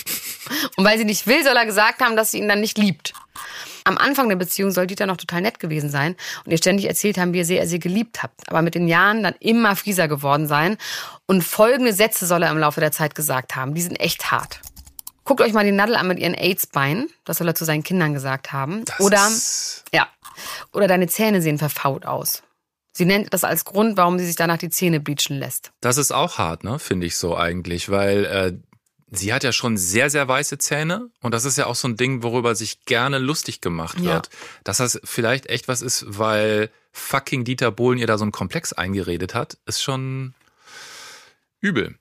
[0.77, 3.15] und weil sie nicht will, soll er gesagt haben, dass sie ihn dann nicht liebt.
[3.87, 7.19] Am Anfang der Beziehung soll Dieter noch total nett gewesen sein und ihr ständig erzählt
[7.19, 8.33] haben, wie sehr er sie geliebt hat.
[8.49, 10.77] Aber mit den Jahren dann immer fieser geworden sein.
[11.27, 13.75] Und folgende Sätze soll er im Laufe der Zeit gesagt haben.
[13.75, 14.61] Die sind echt hart.
[15.23, 17.09] Guckt euch mal die Nadel an mit ihren AIDS-Beinen.
[17.25, 18.85] Das soll er zu seinen Kindern gesagt haben.
[18.87, 19.31] Das Oder,
[19.93, 20.09] ja.
[20.73, 22.43] Oder deine Zähne sehen verfault aus.
[22.93, 25.71] Sie nennt das als Grund, warum sie sich danach die Zähne bleachen lässt.
[25.81, 26.81] Das ist auch hart, ne?
[26.81, 28.53] Finde ich so eigentlich, weil äh,
[29.11, 31.97] sie hat ja schon sehr, sehr weiße Zähne und das ist ja auch so ein
[31.97, 34.15] Ding, worüber sich gerne lustig gemacht Ja.
[34.15, 34.31] wird.
[34.65, 38.73] Dass das vielleicht echt was ist, weil fucking Dieter Bohlen ihr da so einen Komplex
[38.73, 40.35] eingeredet hat, ist schon
[41.61, 41.97] übel.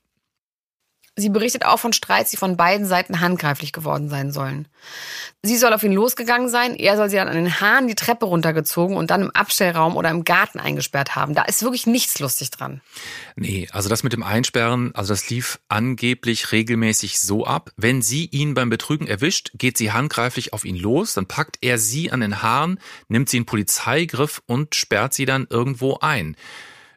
[1.17, 4.67] Sie berichtet auch von Streits, die von beiden Seiten handgreiflich geworden sein sollen.
[5.43, 8.25] Sie soll auf ihn losgegangen sein, er soll sie dann an den Haaren die Treppe
[8.25, 11.33] runtergezogen und dann im Abstellraum oder im Garten eingesperrt haben.
[11.33, 12.81] Da ist wirklich nichts lustig dran.
[13.37, 17.71] Nee, also das mit dem Einsperren, also das lief angeblich regelmäßig so ab.
[17.77, 21.77] Wenn sie ihn beim Betrügen erwischt, geht sie handgreiflich auf ihn los, dann packt er
[21.77, 26.35] sie an den Haaren, nimmt sie in Polizeigriff und sperrt sie dann irgendwo ein.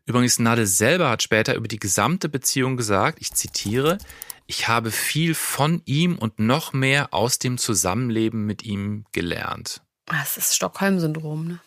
[0.08, 3.98] Übrigens, Nadel selber hat später über die gesamte Beziehung gesagt, ich zitiere,
[4.46, 9.82] ich habe viel von ihm und noch mehr aus dem Zusammenleben mit ihm gelernt.
[10.06, 11.60] Das ist Stockholm-Syndrom, ne?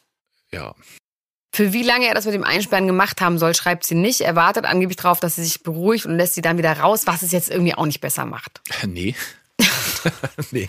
[0.51, 0.73] Ja,
[1.53, 4.21] Für wie lange er das mit dem Einsperren gemacht haben soll, schreibt sie nicht.
[4.21, 7.21] Er wartet angeblich darauf, dass sie sich beruhigt und lässt sie dann wieder raus, was
[7.21, 8.59] es jetzt irgendwie auch nicht besser macht.
[8.87, 9.13] nee.
[10.51, 10.67] nee.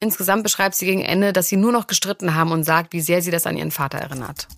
[0.00, 3.22] Insgesamt beschreibt sie gegen Ende, dass sie nur noch gestritten haben und sagt, wie sehr
[3.22, 4.48] sie das an ihren Vater erinnert.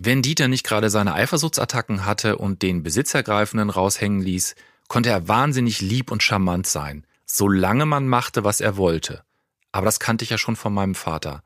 [0.00, 4.54] Wenn Dieter nicht gerade seine Eifersuchtsattacken hatte und den Besitzergreifenden raushängen ließ,
[4.86, 9.24] konnte er wahnsinnig lieb und charmant sein, solange man machte, was er wollte.
[9.72, 11.42] Aber das kannte ich ja schon von meinem Vater.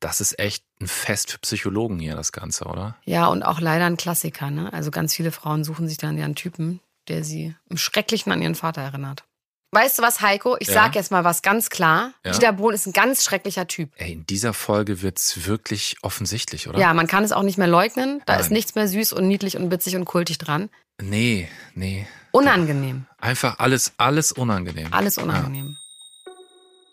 [0.00, 2.96] Das ist echt ein Fest für Psychologen hier, das Ganze, oder?
[3.04, 4.72] Ja, und auch leider ein Klassiker, ne?
[4.72, 8.54] Also ganz viele Frauen suchen sich dann einen Typen, der sie im Schrecklichen an ihren
[8.54, 9.24] Vater erinnert.
[9.74, 10.56] Weißt du was, Heiko?
[10.60, 10.74] Ich Ja?
[10.74, 12.12] sag jetzt mal was ganz klar.
[12.24, 12.30] Ja?
[12.32, 13.90] Dieter Bohlen ist ein ganz schrecklicher Typ.
[13.96, 16.78] Ey, in dieser Folge wird's wirklich offensichtlich, oder?
[16.78, 18.22] Ja, man kann es auch nicht mehr leugnen.
[18.26, 18.52] Da ist Nein.
[18.54, 20.70] nichts mehr süß und niedlich und witzig und kultig dran.
[21.02, 22.06] Nee, nee.
[22.30, 23.06] Unangenehm.
[23.20, 24.88] Einfach alles, alles unangenehm.
[24.92, 25.76] Alles unangenehm.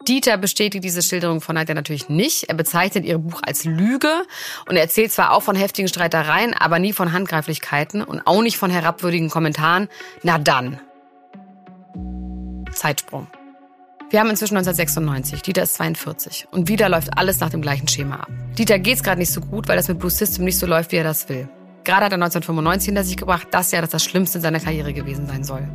[0.08, 2.46] Dieter bestätigt diese Schilderung von Nadja natürlich nicht.
[2.50, 4.24] Er bezeichnet ihr Buch als Lüge
[4.68, 8.58] und er erzählt zwar auch von heftigen Streitereien, aber nie von Handgreiflichkeiten und auch nicht
[8.58, 9.88] von herabwürdigen Kommentaren.
[10.24, 10.80] Na dann.
[12.74, 13.28] Zeitsprung.
[14.10, 15.42] Wir haben inzwischen 1996.
[15.42, 16.48] Dieter ist 42.
[16.52, 18.30] Und wieder läuft alles nach dem gleichen Schema ab.
[18.58, 20.98] Dieter geht's gerade nicht so gut, weil das mit Blue System nicht so läuft, wie
[20.98, 21.48] er das will.
[21.84, 24.94] Gerade hat er 1995 hinter sich gebracht, das Jahr, das das Schlimmste in seiner Karriere
[24.94, 25.68] gewesen sein soll.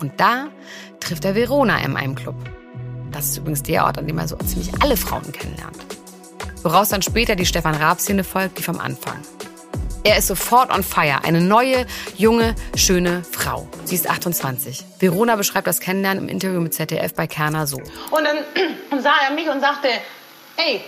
[0.00, 0.48] Und da
[1.00, 2.36] trifft er Verona in einem Club.
[3.10, 5.84] Das ist übrigens der Ort, an dem er so ziemlich alle Frauen kennenlernt.
[6.62, 9.18] Woraus dann später die Stefan Raab-Szene folgt, wie vom Anfang.
[10.02, 11.24] Er ist sofort on fire.
[11.24, 11.84] Eine neue,
[12.16, 13.68] junge, schöne Frau.
[13.84, 14.86] Sie ist 28.
[14.98, 17.76] Verona beschreibt das Kennenlernen im Interview mit ZDF bei Kerner so.
[17.76, 18.38] Und dann
[19.02, 19.88] sah er mich und sagte,
[20.56, 20.80] hey,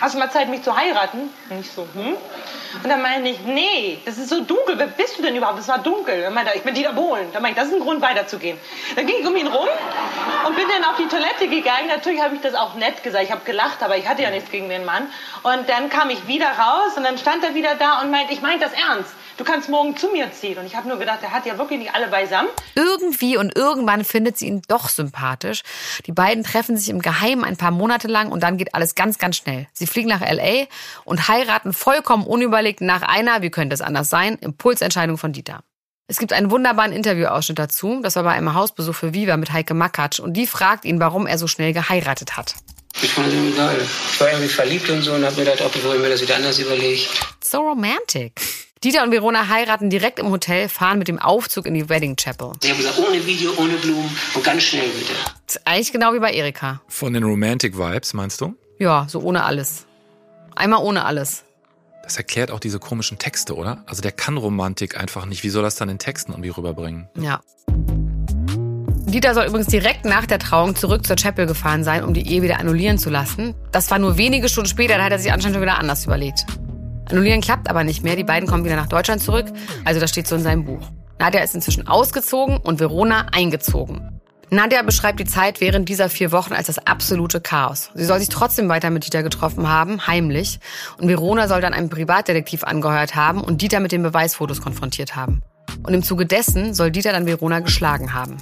[0.00, 1.30] hast du mal Zeit, mich zu heiraten?
[1.48, 2.16] Und ich so, hm?
[2.82, 4.78] Und dann meinte ich, nee, das ist so dunkel.
[4.78, 5.58] Wer bist du denn überhaupt?
[5.58, 6.22] Es war dunkel.
[6.22, 7.32] Dann meinte er, ich bin Dieter Bohlen.
[7.32, 8.58] Dann meinte ich, das ist ein Grund, weiterzugehen.
[8.96, 9.68] Dann ging ich um ihn rum
[10.46, 11.88] und bin dann auf die Toilette gegangen.
[11.88, 13.24] Natürlich habe ich das auch nett gesagt.
[13.24, 15.08] Ich habe gelacht, aber ich hatte ja nichts gegen den Mann.
[15.42, 18.40] Und dann kam ich wieder raus und dann stand er wieder da und meinte, ich
[18.40, 19.10] meinte das ernst.
[19.36, 20.58] Du kannst morgen zu mir ziehen.
[20.58, 22.50] Und ich habe nur gedacht, er hat ja wirklich nicht alle beisammen.
[22.74, 25.62] Irgendwie und irgendwann findet sie ihn doch sympathisch.
[26.06, 29.18] Die beiden treffen sich im Geheimen ein paar Monate lang und dann geht alles ganz,
[29.18, 29.66] ganz schnell.
[29.72, 30.66] Sie fliegen nach L.A.
[31.04, 35.62] und heiraten vollkommen unüberlegt nach einer, wie könnte es anders sein, Impulsentscheidung von Dieter.
[36.06, 38.00] Es gibt einen wunderbaren Interviewausschnitt dazu.
[38.02, 41.26] Das war bei einem Hausbesuch für Viva mit Heike Makatsch und die fragt ihn, warum
[41.26, 42.56] er so schnell geheiratet hat.
[43.02, 43.80] Ich fand es geil.
[44.12, 46.36] Ich war irgendwie verliebt und so und hab mir gedacht, ob ich mir das wieder
[46.36, 47.02] anders überlege.
[47.42, 48.40] So romantic.
[48.82, 52.52] Dieter und Verona heiraten direkt im Hotel, fahren mit dem Aufzug in die Wedding Chapel.
[52.60, 55.12] Sie haben gesagt, ohne Video, ohne Blumen und ganz schnell bitte.
[55.46, 56.80] Das ist eigentlich genau wie bei Erika.
[56.88, 58.54] Von den Romantic Vibes, meinst du?
[58.80, 59.86] Ja, so ohne alles.
[60.56, 61.44] Einmal ohne alles.
[62.02, 63.84] Das erklärt auch diese komischen Texte, oder?
[63.86, 65.44] Also der kann Romantik einfach nicht.
[65.44, 67.06] Wie soll das dann in Texten irgendwie rüberbringen?
[67.14, 67.40] Ja.
[67.68, 72.40] Dieter soll übrigens direkt nach der Trauung zurück zur Chapel gefahren sein, um die Ehe
[72.40, 73.54] wieder annullieren zu lassen.
[73.70, 76.46] Das war nur wenige Stunden später, da hat er sich anscheinend schon wieder anders überlegt.
[77.10, 79.46] Annullieren klappt aber nicht mehr, die beiden kommen wieder nach Deutschland zurück,
[79.84, 80.80] also das steht so in seinem Buch.
[81.18, 84.19] Nadja ist inzwischen ausgezogen und Verona eingezogen.
[84.52, 87.90] Nadja beschreibt die Zeit während dieser vier Wochen als das absolute Chaos.
[87.94, 90.58] Sie soll sich trotzdem weiter mit Dieter getroffen haben, heimlich.
[90.98, 95.40] Und Verona soll dann einen Privatdetektiv angeheuert haben und Dieter mit den Beweisfotos konfrontiert haben.
[95.84, 98.38] Und im Zuge dessen soll Dieter dann Verona geschlagen haben.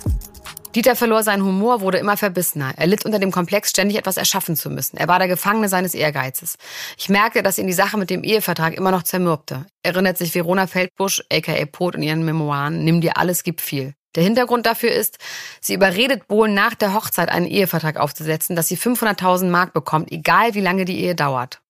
[0.74, 2.72] Dieter verlor seinen Humor, wurde immer verbissener.
[2.76, 4.96] Er litt unter dem Komplex, ständig etwas erschaffen zu müssen.
[4.96, 6.56] Er war der Gefangene seines Ehrgeizes.
[6.96, 9.66] Ich merkte, dass ihn die Sache mit dem Ehevertrag immer noch zermürbte.
[9.82, 13.94] Erinnert sich Verona Feldbusch, aka Pot, in ihren Memoiren, Nimm dir alles, gib viel.
[14.14, 15.18] Der Hintergrund dafür ist,
[15.60, 20.54] sie überredet Bohlen nach der Hochzeit einen Ehevertrag aufzusetzen, dass sie 500.000 Mark bekommt, egal
[20.54, 21.60] wie lange die Ehe dauert.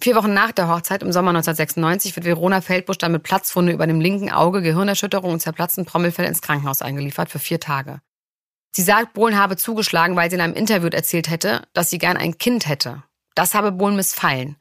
[0.00, 3.86] Vier Wochen nach der Hochzeit im Sommer 1996 wird Verona Feldbusch dann mit Platzwunde über
[3.86, 8.00] dem linken Auge, Gehirnerschütterung und zerplatzten Trommelfell ins Krankenhaus eingeliefert für vier Tage.
[8.74, 12.16] Sie sagt, Bohlen habe zugeschlagen, weil sie in einem Interview erzählt hätte, dass sie gern
[12.16, 13.04] ein Kind hätte.
[13.36, 14.56] Das habe Bohlen missfallen.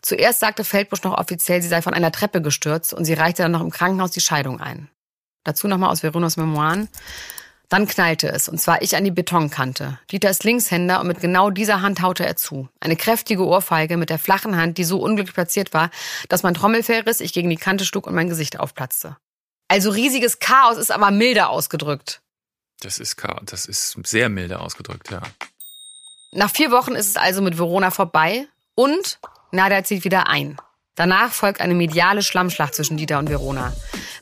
[0.00, 3.52] Zuerst sagte Feldbusch noch offiziell, sie sei von einer Treppe gestürzt und sie reichte dann
[3.52, 4.88] noch im Krankenhaus die Scheidung ein.
[5.44, 6.88] Dazu nochmal aus Veronas Memoiren.
[7.68, 9.98] Dann knallte es, und zwar ich an die Betonkante.
[10.10, 12.68] Dieter ist Linkshänder und mit genau dieser Hand haute er zu.
[12.78, 15.90] Eine kräftige Ohrfeige mit der flachen Hand, die so unglücklich platziert war,
[16.28, 19.16] dass mein Trommelfell riss, ich gegen die Kante schlug und mein Gesicht aufplatzte.
[19.68, 22.20] Also riesiges Chaos ist aber milder ausgedrückt.
[22.80, 25.22] Das ist, das ist sehr milde ausgedrückt, ja.
[26.32, 29.18] Nach vier Wochen ist es also mit Verona vorbei und
[29.52, 30.58] Nadia zieht wieder ein.
[30.96, 33.72] Danach folgt eine mediale Schlammschlacht zwischen Dieter und Verona.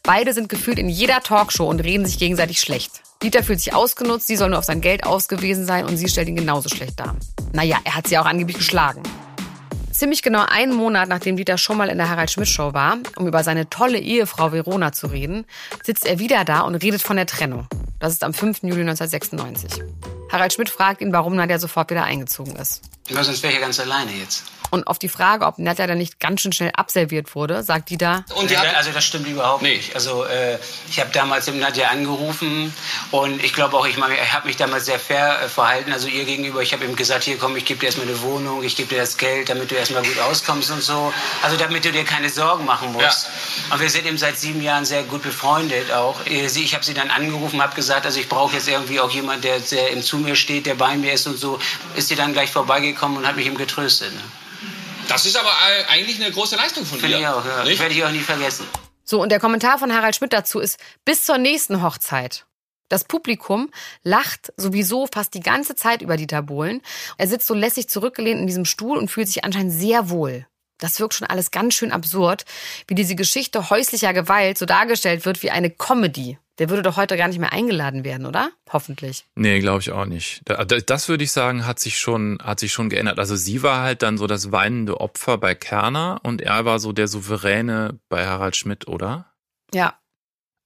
[0.03, 3.03] Beide sind gefühlt in jeder Talkshow und reden sich gegenseitig schlecht.
[3.23, 6.29] Dieter fühlt sich ausgenutzt, sie soll nur auf sein Geld ausgewiesen sein und sie stellt
[6.29, 7.15] ihn genauso schlecht dar.
[7.53, 9.03] Naja, er hat sie auch angeblich geschlagen.
[9.93, 13.27] Ziemlich genau einen Monat, nachdem Dieter schon mal in der Harald Schmidt Show war, um
[13.27, 15.45] über seine tolle Ehefrau Verona zu reden,
[15.85, 17.69] sitzt er wieder da und redet von der Trennung.
[18.01, 18.63] Das ist am 5.
[18.63, 19.85] Juli 1996.
[20.33, 22.81] Harald Schmidt fragt ihn, warum Nadja sofort wieder eingezogen ist.
[23.11, 24.45] Ja, sonst wäre ich ja ganz alleine jetzt.
[24.73, 27.99] Und auf die Frage, ob Nadja dann nicht ganz schön schnell abserviert wurde, sagt die
[27.99, 28.25] da.
[28.37, 29.95] Und ja, also das stimmt überhaupt nicht.
[29.95, 30.57] Also äh,
[30.89, 32.73] ich habe damals dem Nadja angerufen
[33.11, 36.25] und ich glaube auch, ich, ich habe mich damals sehr fair äh, verhalten, also ihr
[36.25, 36.63] gegenüber.
[36.63, 39.03] Ich habe ihm gesagt, hier komm, ich gebe dir erstmal eine Wohnung, ich gebe dir
[39.03, 41.13] das Geld, damit du erstmal gut auskommst und so.
[41.43, 43.29] Also damit du dir keine Sorgen machen musst.
[43.69, 43.75] Ja.
[43.75, 46.25] Und wir sind eben seit sieben Jahren sehr gut befreundet auch.
[46.25, 49.45] Äh, ich habe sie dann angerufen, habe gesagt, also ich brauche jetzt irgendwie auch jemand,
[49.45, 51.59] der sehr im zu mir steht, der bei mir ist und so.
[51.95, 54.15] Ist sie dann gleich vorbeigekommen und hat mich ihm getröstet.
[54.15, 54.23] Ne?
[55.09, 55.53] Das ist aber
[55.89, 57.23] eigentlich eine große Leistung von Finde dir.
[57.23, 57.65] Ich auch, ja.
[57.65, 58.67] Das werde ich auch nie vergessen.
[59.05, 62.47] So, und der Kommentar von Harald Schmidt dazu ist, bis zur nächsten Hochzeit.
[62.89, 63.71] Das Publikum
[64.03, 66.83] lacht sowieso fast die ganze Zeit über Dieter Bohlen.
[67.17, 70.47] Er sitzt so lässig zurückgelehnt in diesem Stuhl und fühlt sich anscheinend sehr wohl.
[70.79, 72.45] Das wirkt schon alles ganz schön absurd,
[72.89, 76.39] wie diese Geschichte häuslicher Gewalt so dargestellt wird wie eine Comedy.
[76.59, 78.51] Der würde doch heute gar nicht mehr eingeladen werden, oder?
[78.71, 79.25] Hoffentlich.
[79.35, 80.43] Nee, glaube ich auch nicht.
[80.87, 83.19] Das würde ich sagen, hat sich schon, hat sich schon geändert.
[83.19, 86.93] Also sie war halt dann so das weinende Opfer bei Kerner und er war so
[86.93, 89.33] der Souveräne bei Harald Schmidt, oder?
[89.73, 89.99] Ja,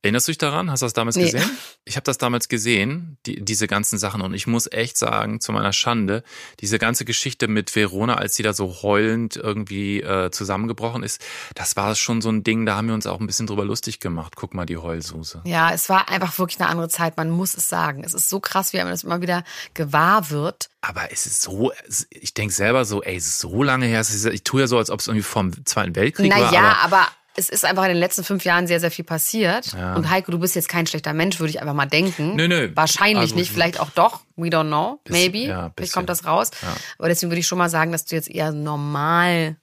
[0.06, 0.70] Erinnerst du dich daran?
[0.70, 1.24] Hast du das damals nee.
[1.24, 1.50] gesehen?
[1.84, 4.20] Ich habe das damals gesehen, die, diese ganzen Sachen.
[4.20, 6.22] Und ich muss echt sagen, zu meiner Schande,
[6.60, 11.20] diese ganze Geschichte mit Verona, als sie da so heulend irgendwie äh, zusammengebrochen ist,
[11.56, 13.98] das war schon so ein Ding, da haben wir uns auch ein bisschen drüber lustig
[13.98, 14.34] gemacht.
[14.36, 15.42] Guck mal, die Heulsuse.
[15.44, 18.04] Ja, es war einfach wirklich eine andere Zeit, man muss es sagen.
[18.04, 19.42] Es ist so krass, wie man das immer wieder
[19.74, 20.68] gewahr wird.
[20.82, 21.72] Aber es ist so,
[22.10, 24.04] ich denke selber so, ey, so lange her.
[24.32, 26.52] Ich tue ja so, als ob es irgendwie vom Zweiten Weltkrieg Na war.
[26.52, 29.72] Naja, aber, aber es ist einfach in den letzten fünf Jahren sehr, sehr viel passiert.
[29.72, 29.94] Ja.
[29.94, 32.34] Und Heiko, du bist jetzt kein schlechter Mensch, würde ich einfach mal denken.
[32.34, 32.70] Nö, nö.
[32.74, 34.20] Wahrscheinlich also, nicht, vielleicht auch doch.
[34.36, 35.00] We don't know.
[35.04, 35.48] Bisschen, Maybe.
[35.48, 36.50] Ja, vielleicht kommt das raus.
[36.62, 36.74] Ja.
[36.98, 39.56] Aber deswegen würde ich schon mal sagen, dass du jetzt eher normal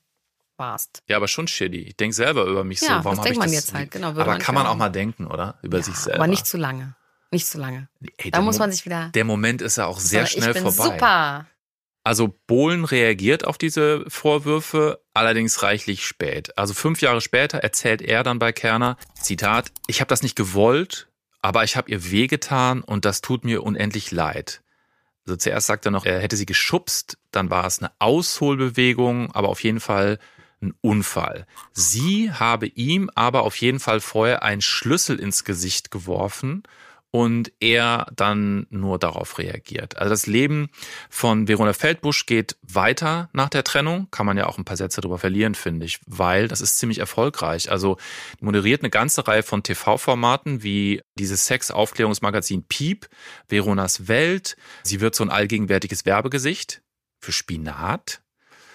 [0.57, 1.01] warst.
[1.07, 1.79] Ja, aber schon shitty.
[1.79, 2.87] Ich denke selber über mich so.
[2.87, 4.09] Warum das denkt man das, jetzt halt, genau.
[4.09, 5.57] Aber kann man auch mal denken, oder?
[5.61, 6.19] Über sich selber.
[6.19, 6.95] Aber nicht zu lange.
[7.31, 7.89] Nicht zu lange.
[8.17, 9.09] Ey, da muss man sich wieder.
[9.15, 10.93] Der Moment ist ja auch sehr schnell ich bin vorbei.
[10.93, 11.47] Super.
[12.03, 16.57] Also Bohlen reagiert auf diese Vorwürfe, allerdings reichlich spät.
[16.57, 21.07] Also fünf Jahre später erzählt er dann bei Kerner, Zitat, ich habe das nicht gewollt,
[21.41, 24.61] aber ich habe ihr wehgetan und das tut mir unendlich leid.
[25.25, 29.47] Also zuerst sagt er noch, er hätte sie geschubst, dann war es eine Ausholbewegung, aber
[29.47, 30.19] auf jeden Fall
[30.61, 31.45] ein Unfall.
[31.71, 36.63] Sie habe ihm aber auf jeden Fall vorher einen Schlüssel ins Gesicht geworfen
[37.15, 39.99] und er dann nur darauf reagiert.
[39.99, 40.69] Also das Leben
[41.11, 44.99] von Verona Feldbusch geht weiter nach der Trennung, kann man ja auch ein paar Sätze
[44.99, 47.69] darüber verlieren, finde ich, weil das ist ziemlich erfolgreich.
[47.69, 47.97] Also
[48.41, 53.07] moderiert eine ganze Reihe von TV-Formaten wie dieses Sex-Aufklärungsmagazin Piep,
[53.47, 54.57] Veronas Welt.
[54.81, 56.81] Sie wird so ein allgegenwärtiges Werbegesicht
[57.19, 58.23] für Spinat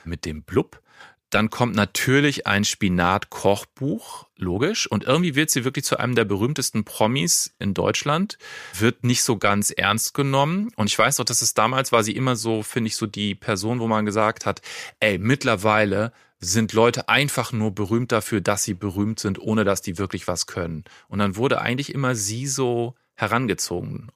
[0.05, 0.81] mit dem Blub.
[1.31, 4.87] Dann kommt natürlich ein Spinat-Kochbuch, logisch.
[4.91, 8.39] Und irgendwie wird sie wirklich zu einem der berühmtesten Promis in Deutschland,
[8.79, 10.71] wird nicht so ganz ernst genommen.
[10.77, 13.35] Und ich weiß noch, dass es damals war sie immer so, finde ich, so die
[13.35, 14.63] Person, wo man gesagt hat,
[15.01, 19.99] ey, mittlerweile sind Leute einfach nur berühmt dafür, dass sie berühmt sind, ohne dass die
[19.99, 20.85] wirklich was können.
[21.09, 24.11] Und dann wurde eigentlich immer sie so herangezogen.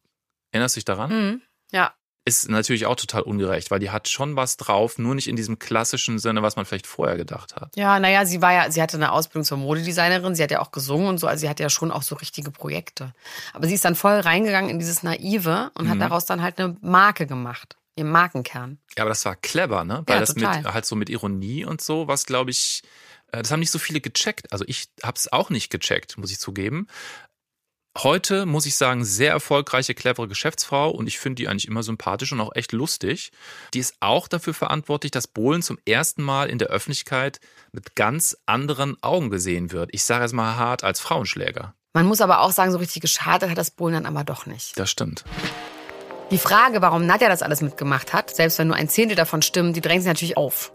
[0.53, 1.11] Erinnerst du dich daran?
[1.11, 1.43] Mhm.
[1.73, 1.95] Ja,
[2.25, 5.59] ist natürlich auch total ungerecht, weil die hat schon was drauf, nur nicht in diesem
[5.59, 7.75] klassischen Sinne, was man vielleicht vorher gedacht hat.
[7.75, 10.71] Ja, naja, sie war ja, sie hatte eine Ausbildung zur Modedesignerin, sie hat ja auch
[10.71, 13.13] gesungen und so, also sie hatte ja schon auch so richtige Projekte.
[13.55, 16.01] Aber sie ist dann voll reingegangen in dieses Naive und hat Mhm.
[16.01, 17.77] daraus dann halt eine Marke gemacht.
[17.97, 18.79] Ihr Markenkern.
[18.97, 20.03] Ja, aber das war clever, ne?
[20.07, 22.83] Weil Ja, das mit halt so mit Ironie und so, was glaube ich,
[23.33, 24.51] äh, das haben nicht so viele gecheckt.
[24.53, 26.87] Also ich habe es auch nicht gecheckt, muss ich zugeben.
[27.99, 32.33] Heute muss ich sagen, sehr erfolgreiche, clevere Geschäftsfrau und ich finde die eigentlich immer sympathisch
[32.33, 33.33] und auch echt lustig.
[33.75, 37.39] Die ist auch dafür verantwortlich, dass Bohlen zum ersten Mal in der Öffentlichkeit
[37.71, 39.91] mit ganz anderen Augen gesehen wird.
[39.93, 41.75] Ich sage es mal hart als Frauenschläger.
[41.93, 44.79] Man muss aber auch sagen, so richtig geschadet hat das Bohlen dann aber doch nicht.
[44.79, 45.25] Das stimmt.
[46.31, 49.77] Die Frage, warum Nadja das alles mitgemacht hat, selbst wenn nur ein Zehntel davon stimmt,
[49.77, 50.73] die drängt sich natürlich auf.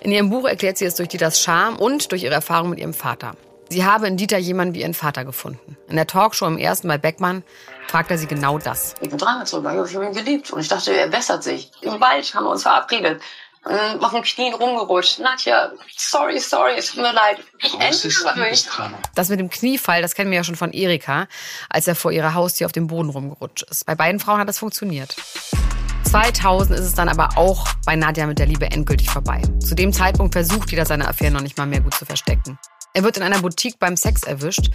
[0.00, 2.94] In ihrem Buch erklärt sie es durch Dieters Charme und durch ihre Erfahrung mit ihrem
[2.94, 3.36] Vater.
[3.72, 5.78] Sie habe in Dieter jemanden wie ihren Vater gefunden.
[5.88, 7.42] In der Talkshow im ersten bei Beckmann
[7.88, 8.94] fragt er sie genau das.
[9.00, 10.50] Ich bin dran gezogen, ich habe ihn geliebt.
[10.50, 11.70] Und ich dachte, er bessert sich.
[11.80, 13.22] Im Wald haben wir uns verabredet.
[13.66, 15.20] Ähm, auf den Knien rumgerutscht.
[15.20, 17.38] Nadja, sorry, sorry, es tut mir leid.
[17.60, 18.66] Ich ändere mich.
[19.14, 21.26] Das mit dem Kniefall, das kennen wir ja schon von Erika,
[21.70, 23.86] als er vor ihrer Haustür auf dem Boden rumgerutscht ist.
[23.86, 25.16] Bei beiden Frauen hat das funktioniert.
[26.04, 29.42] 2000 ist es dann aber auch bei Nadja mit der Liebe endgültig vorbei.
[29.60, 32.58] Zu dem Zeitpunkt versucht jeder seine Affäre noch nicht mal mehr gut zu verstecken.
[32.94, 34.70] Er wird in einer Boutique beim Sex erwischt.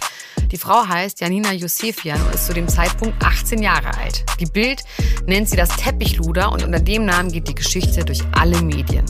[0.50, 4.24] Die Frau heißt Janina Josefian und ist zu dem Zeitpunkt 18 Jahre alt.
[4.40, 4.82] Die Bild
[5.26, 9.04] nennt sie das Teppichluder und unter dem Namen geht die Geschichte durch alle Medien.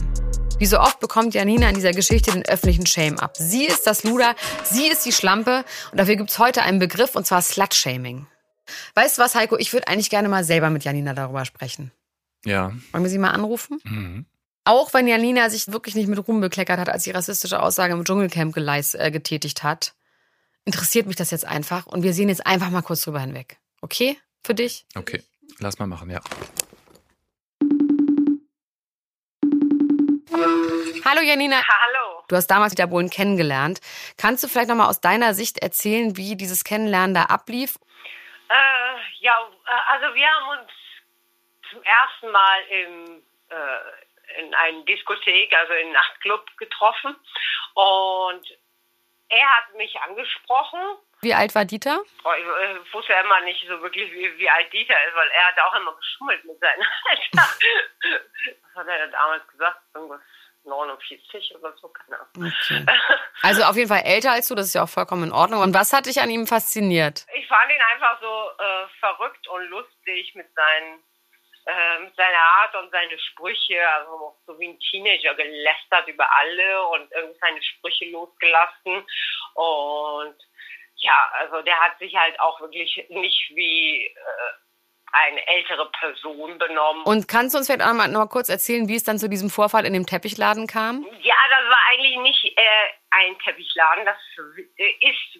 [0.58, 3.36] Wie so oft bekommt Janina in dieser Geschichte den öffentlichen Shame ab.
[3.38, 7.26] Sie ist das Luder, sie ist die Schlampe und dafür gibt's heute einen Begriff und
[7.26, 8.26] zwar Slut-Shaming.
[8.94, 9.56] Weißt du was, Heiko?
[9.56, 11.92] Ich würde eigentlich gerne mal selber mit Janina darüber sprechen.
[12.44, 12.72] Ja.
[12.92, 13.80] Wollen wir sie mal anrufen?
[13.84, 14.26] Mhm.
[14.64, 18.04] Auch wenn Janina sich wirklich nicht mit Ruhm bekleckert hat, als sie rassistische Aussage im
[18.04, 19.94] Dschungelcamp geleis, äh, getätigt hat,
[20.64, 23.58] interessiert mich das jetzt einfach und wir sehen jetzt einfach mal kurz drüber hinweg.
[23.80, 24.18] Okay?
[24.44, 24.84] Für dich?
[24.94, 25.22] Okay,
[25.58, 26.20] lass mal machen, ja.
[31.04, 31.56] Hallo Janina.
[31.56, 32.22] Hallo.
[32.28, 33.80] Du hast damals Dieter Bohlen kennengelernt.
[34.18, 37.78] Kannst du vielleicht nochmal aus deiner Sicht erzählen, wie dieses Kennenlernen da ablief?
[38.50, 38.54] Äh,
[39.20, 40.70] ja, äh, also wir haben uns
[41.70, 47.16] zum ersten Mal im, äh, in einer Diskothek, also in einem Nachtclub getroffen.
[47.74, 48.46] Und
[49.28, 50.80] er hat mich angesprochen.
[51.20, 52.00] Wie alt war Dieter?
[52.24, 55.28] Oh, Ich äh, wusste ja immer nicht so wirklich, wie, wie alt Dieter ist, weil
[55.30, 57.48] er hat auch immer geschummelt mit seinem Alter.
[58.74, 59.80] Was hat er damals gesagt?
[59.94, 60.20] Irgendwas
[60.64, 62.52] 49 oder so, keine Ahnung.
[62.60, 62.86] Okay.
[63.42, 65.62] Also auf jeden Fall älter als du, das ist ja auch vollkommen in Ordnung.
[65.62, 67.26] Und was hat dich an ihm fasziniert?
[67.34, 71.02] Ich fand ihn einfach so äh, verrückt und lustig mit seinen
[71.68, 76.88] äh, mit seiner Art und seine Sprüche, also so wie ein Teenager gelästert über alle
[76.88, 79.04] und irgendwie seine Sprüche losgelassen
[79.54, 80.36] und
[80.96, 84.12] ja, also der hat sich halt auch wirklich nicht wie äh,
[85.12, 87.02] eine ältere Person benommen.
[87.04, 89.86] Und kannst du uns vielleicht noch mal kurz erzählen, wie es dann zu diesem Vorfall
[89.86, 91.06] in dem Teppichladen kam?
[91.22, 92.62] Ja, das war eigentlich nicht äh,
[93.10, 94.04] ein Teppichladen.
[94.04, 94.16] Das
[94.76, 95.38] ist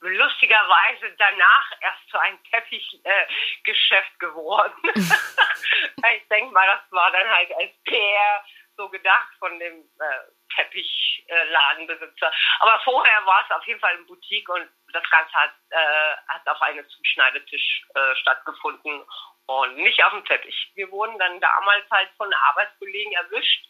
[0.00, 4.74] lustigerweise danach erst zu einem Teppichgeschäft äh, geworden.
[4.94, 8.44] ich denke mal, das war dann halt als PR
[8.76, 12.32] so gedacht von dem äh, Teppichladenbesitzer.
[12.60, 16.46] Aber vorher war es auf jeden Fall eine Boutique und das Ganze hat, äh, hat
[16.46, 19.02] auf einem Zuschneidetisch äh, stattgefunden
[19.46, 20.72] und nicht auf dem Teppich.
[20.74, 23.66] Wir wurden dann damals halt von Arbeitskollegen erwischt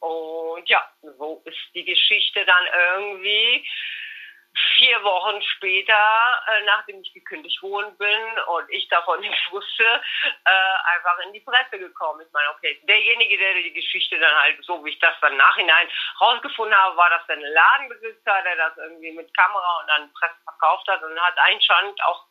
[0.00, 3.68] und ja, so ist die Geschichte dann irgendwie
[4.76, 10.94] vier Wochen später, äh, nachdem ich gekündigt worden bin und ich davon nichts wusste, äh,
[10.94, 12.24] einfach in die Presse gekommen.
[12.26, 15.88] Ich meine, okay, derjenige, der die Geschichte dann halt, so wie ich das dann nachhinein
[16.20, 20.36] rausgefunden habe, war das dann ein Ladenbesitzer, der das irgendwie mit Kamera und dann Presse
[20.44, 22.24] verkauft hat und hat einschand auch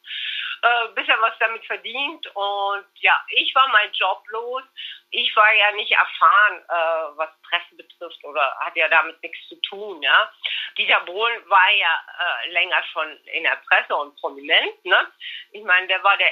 [0.61, 2.25] äh, bisschen was damit verdient.
[2.35, 4.63] Und ja, ich war mein Job los.
[5.09, 9.55] Ich war ja nicht erfahren, äh, was Presse betrifft oder hat ja damit nichts zu
[9.61, 10.01] tun.
[10.01, 10.31] Ja,
[10.77, 14.85] Dieter Bohlen war ja äh, länger schon in der Presse und prominent.
[14.85, 15.11] Ne?
[15.51, 16.31] Ich meine, der war der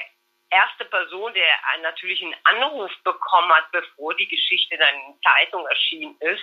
[0.50, 6.16] erste Person, der einen natürlichen Anruf bekommen hat, bevor die Geschichte dann in Zeitung erschienen
[6.20, 6.42] ist.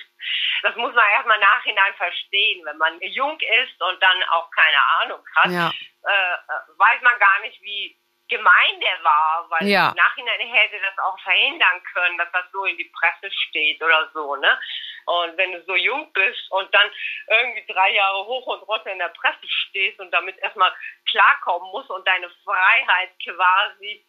[0.62, 2.66] Das muss man erstmal nachhinein verstehen.
[2.66, 5.70] Wenn man jung ist und dann auch keine Ahnung hat, Ja.
[5.70, 7.98] äh, äh, weiß man gar nicht, wie
[8.30, 9.90] gemein der war, weil Ja.
[9.90, 14.10] im Nachhinein hätte das auch verhindern können, dass das so in die Presse steht oder
[14.14, 14.60] so, ne?
[15.06, 16.90] Und wenn du so jung bist und dann
[17.28, 20.74] irgendwie drei Jahre hoch und runter in der Presse stehst und damit erstmal
[21.10, 24.06] klarkommen musst und deine Freiheit quasi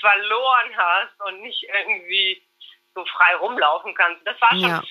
[0.00, 2.42] verloren hast und nicht irgendwie
[2.94, 4.82] so frei rumlaufen kannst, das war schon Ja.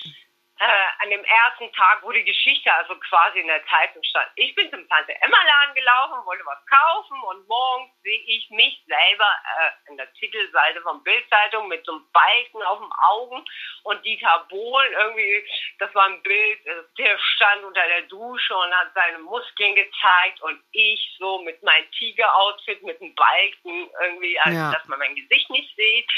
[0.60, 4.28] Äh, an dem ersten Tag, wo die Geschichte also quasi in der Zeitung stand.
[4.36, 8.82] Ich bin zum Tante Emma Laden gelaufen, wollte was kaufen und morgens sehe ich mich
[8.86, 9.30] selber
[9.60, 13.44] äh, in der Titelseite von Bildzeitung mit so einem Balken auf dem Augen
[13.84, 15.48] und Dieter Bohlen irgendwie,
[15.78, 20.40] das war ein Bild, äh, der stand unter der Dusche und hat seine Muskeln gezeigt
[20.42, 24.72] und ich so mit meinem Tiger-Outfit mit einem Balken irgendwie, also Ja.
[24.72, 26.10] dass man mein Gesicht nicht sieht.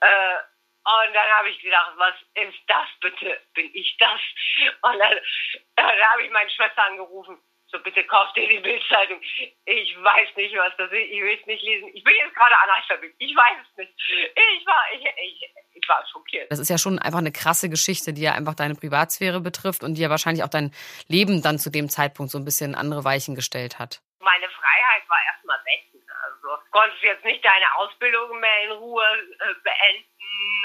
[0.00, 0.38] Äh,
[0.84, 3.40] und dann habe ich gedacht, was ist das bitte?
[3.54, 4.20] Bin ich das?
[4.82, 5.18] Und dann,
[5.76, 7.38] dann habe ich meine Schwester angerufen.
[7.72, 9.18] So, bitte kauf dir die Bildzeitung.
[9.64, 11.08] Ich weiß nicht, was das ist.
[11.08, 11.88] Ich will es nicht lesen.
[11.94, 13.14] Ich bin jetzt gerade Analphabet.
[13.18, 13.92] Ich weiß es nicht.
[14.58, 16.50] Ich war, ich, ich, ich war schockiert.
[16.50, 19.94] Das ist ja schon einfach eine krasse Geschichte, die ja einfach deine Privatsphäre betrifft und
[19.94, 20.74] die ja wahrscheinlich auch dein
[21.08, 24.02] Leben dann zu dem Zeitpunkt so ein bisschen in andere Weichen gestellt hat.
[24.20, 25.88] Meine Freiheit war erstmal weg.
[26.24, 30.11] Also konntest jetzt nicht deine Ausbildung mehr in Ruhe äh, beenden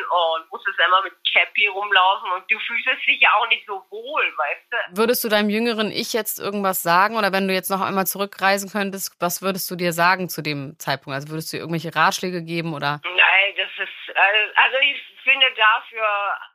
[0.10, 4.24] und musstest immer mit Cappy rumlaufen und du fühlst dich ja auch nicht so wohl,
[4.38, 4.98] weißt du?
[4.98, 8.70] Würdest du deinem jüngeren Ich jetzt irgendwas sagen oder wenn du jetzt noch einmal zurückreisen
[8.72, 11.16] könntest, was würdest du dir sagen zu dem Zeitpunkt?
[11.16, 13.02] Also würdest du irgendwelche Ratschläge geben oder?
[13.04, 14.16] Nein, das ist,
[14.56, 16.08] also ich finde dafür,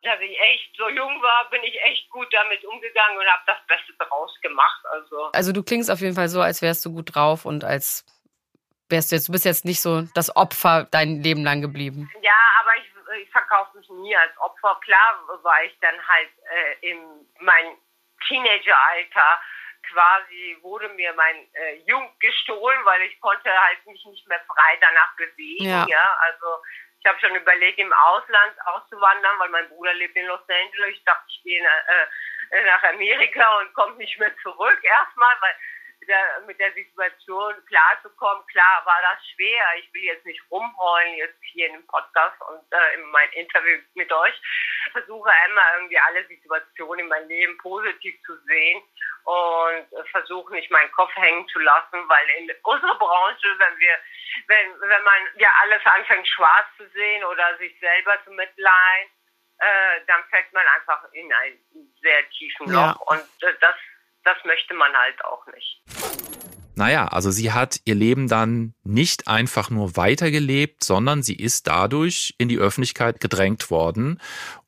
[0.02, 3.58] dass ich echt so jung war, bin ich echt gut damit umgegangen und habe das
[3.68, 4.80] Beste daraus gemacht.
[4.92, 8.06] Also Also du klingst auf jeden Fall so, als wärst du gut drauf und als
[8.88, 12.10] wärst du jetzt, du bist jetzt nicht so das Opfer dein Leben lang geblieben.
[12.22, 14.78] ja, aber ich, ich verkaufe mich nie als Opfer.
[14.82, 17.76] Klar war ich dann halt äh, in mein
[18.28, 19.40] Teenageralter
[19.90, 24.78] quasi wurde mir mein äh, Jung gestohlen, weil ich konnte halt mich nicht mehr frei
[24.80, 25.64] danach bewegen.
[25.64, 25.86] Ja.
[25.88, 26.62] Ja, also
[27.00, 30.94] ich habe schon überlegt, im Ausland auszuwandern, weil mein Bruder lebt in Los Angeles.
[30.94, 35.54] Ich dachte, ich gehe äh, äh, nach Amerika und komme nicht mehr zurück erstmal, weil
[36.08, 39.64] der, mit der Situation klarzukommen, klar war das schwer.
[39.78, 43.78] Ich will jetzt nicht rumheulen jetzt hier in dem Podcast und äh, in mein Interview
[43.94, 44.34] mit euch.
[44.86, 48.82] Ich versuche immer irgendwie alle Situationen in meinem Leben positiv zu sehen
[49.24, 53.98] und äh, versuche nicht meinen Kopf hängen zu lassen, weil in unserer Branche, wenn wir,
[54.48, 59.10] wenn, wenn man ja alles anfängt schwarz zu sehen oder sich selber zu mitleihen,
[59.58, 61.58] äh, dann fällt man einfach in ein
[62.00, 62.90] sehr tiefen Ja.
[62.90, 63.76] Loch und äh, das,
[64.24, 65.82] das möchte man halt auch nicht.
[66.74, 72.34] Naja, also sie hat ihr Leben dann nicht einfach nur weitergelebt, sondern sie ist dadurch
[72.38, 74.20] in die Öffentlichkeit gedrängt worden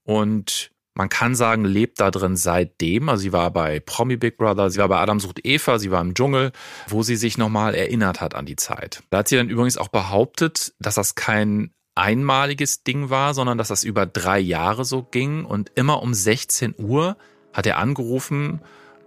[0.03, 3.09] und man kann sagen, lebt da drin seitdem.
[3.09, 6.01] Also sie war bei Promi Big Brother, sie war bei Adam sucht Eva, sie war
[6.01, 6.53] im Dschungel,
[6.87, 9.03] wo sie sich nochmal erinnert hat an die Zeit.
[9.11, 13.69] Da hat sie dann übrigens auch behauptet, dass das kein einmaliges Ding war, sondern dass
[13.69, 17.17] das über drei Jahre so ging und immer um 16 Uhr
[17.53, 18.61] hat er angerufen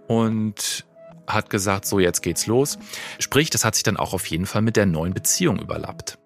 [0.08, 0.84] und
[1.28, 2.78] hat gesagt, so jetzt geht's los.
[3.18, 6.18] Sprich, das hat sich dann auch auf jeden Fall mit der neuen Beziehung überlappt.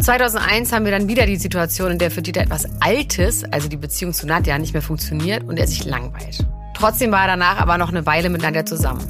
[0.00, 3.76] 2001 haben wir dann wieder die Situation, in der für Dieter etwas Altes, also die
[3.76, 6.46] Beziehung zu Nadja, nicht mehr funktioniert und er sich langweilt.
[6.74, 9.04] Trotzdem war er danach aber noch eine Weile mit Nadja zusammen.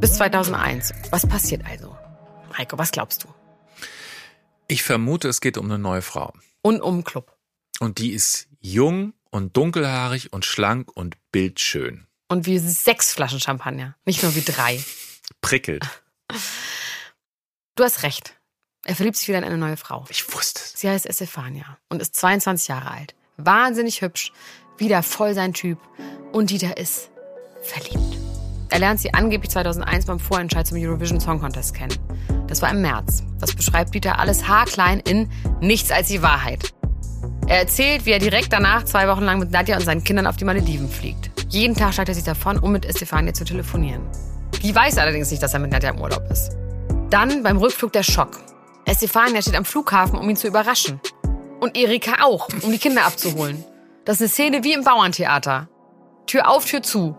[0.00, 0.92] Bis 2001.
[1.10, 1.94] Was passiert also?
[2.56, 3.28] Heiko, was glaubst du?
[4.66, 6.32] Ich vermute, es geht um eine neue Frau.
[6.62, 7.36] Und um Club.
[7.78, 12.06] Und die ist jung und dunkelhaarig und schlank und bildschön.
[12.28, 13.96] Und wie sechs Flaschen Champagner.
[14.04, 14.82] Nicht nur wie drei.
[15.40, 15.84] Prickelt.
[17.74, 18.34] Du hast recht.
[18.84, 20.04] Er verliebt sich wieder in eine neue Frau.
[20.08, 20.72] Ich wusste es.
[20.80, 23.14] Sie heißt Estefania und ist 22 Jahre alt.
[23.36, 24.32] Wahnsinnig hübsch,
[24.78, 25.78] wieder voll sein Typ.
[26.32, 27.10] Und Dieter ist
[27.62, 28.29] verliebt.
[28.70, 31.94] Er lernt sie angeblich 2001 beim Vorentscheid zum Eurovision Song Contest kennen.
[32.46, 33.24] Das war im März.
[33.40, 35.28] Das beschreibt Dieter alles haarklein in
[35.60, 36.72] Nichts als die Wahrheit.
[37.48, 40.36] Er erzählt, wie er direkt danach zwei Wochen lang mit Nadja und seinen Kindern auf
[40.36, 41.30] die Malediven fliegt.
[41.48, 44.02] Jeden Tag steigt er sich davon, um mit Estefania zu telefonieren.
[44.62, 46.56] Die weiß allerdings nicht, dass er mit Nadja im Urlaub ist.
[47.10, 48.38] Dann beim Rückflug der Schock.
[48.84, 51.00] Estefania steht am Flughafen, um ihn zu überraschen.
[51.58, 53.64] Und Erika auch, um die Kinder abzuholen.
[54.04, 55.68] Das ist eine Szene wie im Bauerntheater.
[56.26, 57.16] Tür auf, Tür zu.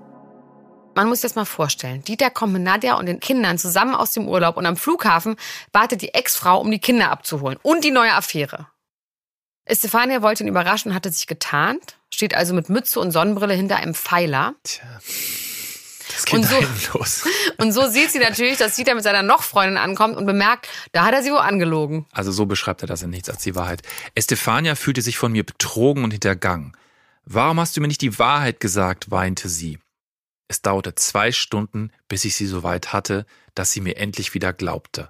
[0.93, 2.03] Man muss sich das mal vorstellen.
[2.03, 5.35] Dieter kommt mit Nadja und den Kindern zusammen aus dem Urlaub und am Flughafen
[5.71, 7.57] wartet die Ex-Frau, um die Kinder abzuholen.
[7.63, 8.67] Und die neue Affäre.
[9.65, 13.77] Estefania wollte ihn überraschen und hatte sich getarnt, steht also mit Mütze und Sonnenbrille hinter
[13.77, 14.55] einem Pfeiler.
[16.09, 16.59] Das geht Und so-
[16.97, 17.23] los.
[17.57, 21.13] Und so sieht sie natürlich, dass Dieter mit seiner Noch-Freundin ankommt und bemerkt, da hat
[21.13, 22.05] er sie wohl angelogen.
[22.11, 23.81] Also so beschreibt er das in Nichts als die Wahrheit.
[24.15, 26.75] Estefania fühlte sich von mir betrogen und hintergangen.
[27.23, 29.77] Warum hast du mir nicht die Wahrheit gesagt, weinte sie.
[30.51, 33.25] Es dauerte zwei Stunden, bis ich sie so weit hatte,
[33.55, 35.09] dass sie mir endlich wieder glaubte.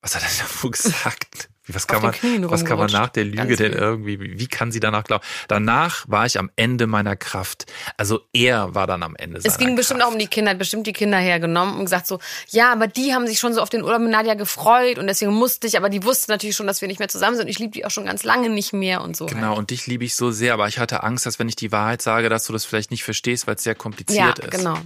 [0.00, 1.50] Was hat er da wohl gesagt?
[1.68, 2.14] Was kann, man,
[2.50, 5.22] was kann man nach der Lüge Ganz denn irgendwie, wie kann sie danach glauben?
[5.46, 7.66] Danach war ich am Ende meiner Kraft.
[7.96, 10.10] Also er war dann am Ende Es seiner ging bestimmt Kraft.
[10.10, 13.14] auch um die Kinder, hat bestimmt die Kinder hergenommen und gesagt so, ja, aber die
[13.14, 15.88] haben sich schon so auf den Urlaub mit Nadja gefreut und deswegen musste ich, aber
[15.88, 17.46] die wussten natürlich schon, dass wir nicht mehr zusammen sind.
[17.46, 19.26] Ich liebe die auch schon ganz lange nicht mehr und so.
[19.26, 21.70] Genau, und dich liebe ich so sehr, aber ich hatte Angst, dass wenn ich die
[21.70, 24.50] Wahrheit sage, dass du das vielleicht nicht verstehst, weil es sehr kompliziert ja, ist.
[24.50, 24.78] genau.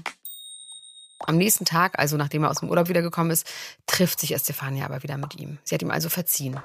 [1.21, 3.47] Am nächsten Tag, also nachdem er aus dem Urlaub wiedergekommen ist,
[3.87, 5.59] trifft sich Estefania aber wieder mit ihm.
[5.65, 6.61] Sie hat ihm also verziehen.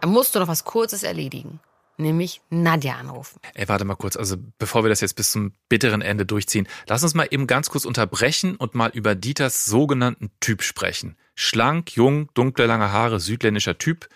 [0.00, 1.60] Er musste noch was Kurzes erledigen,
[1.96, 3.40] nämlich Nadja anrufen.
[3.54, 7.02] Ey, warte mal kurz, also bevor wir das jetzt bis zum bitteren Ende durchziehen, lass
[7.02, 11.16] uns mal eben ganz kurz unterbrechen und mal über Dieters sogenannten Typ sprechen.
[11.34, 14.08] Schlank, jung, dunkle, lange Haare, südländischer Typ.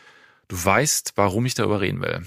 [0.46, 2.26] Du weißt, warum ich darüber reden will.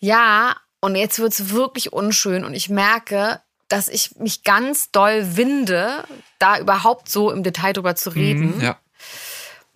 [0.00, 6.04] Ja, und jetzt wird's wirklich unschön und ich merke, dass ich mich ganz doll winde,
[6.38, 8.56] da überhaupt so im Detail drüber zu reden.
[8.56, 8.78] Mhm, Ja.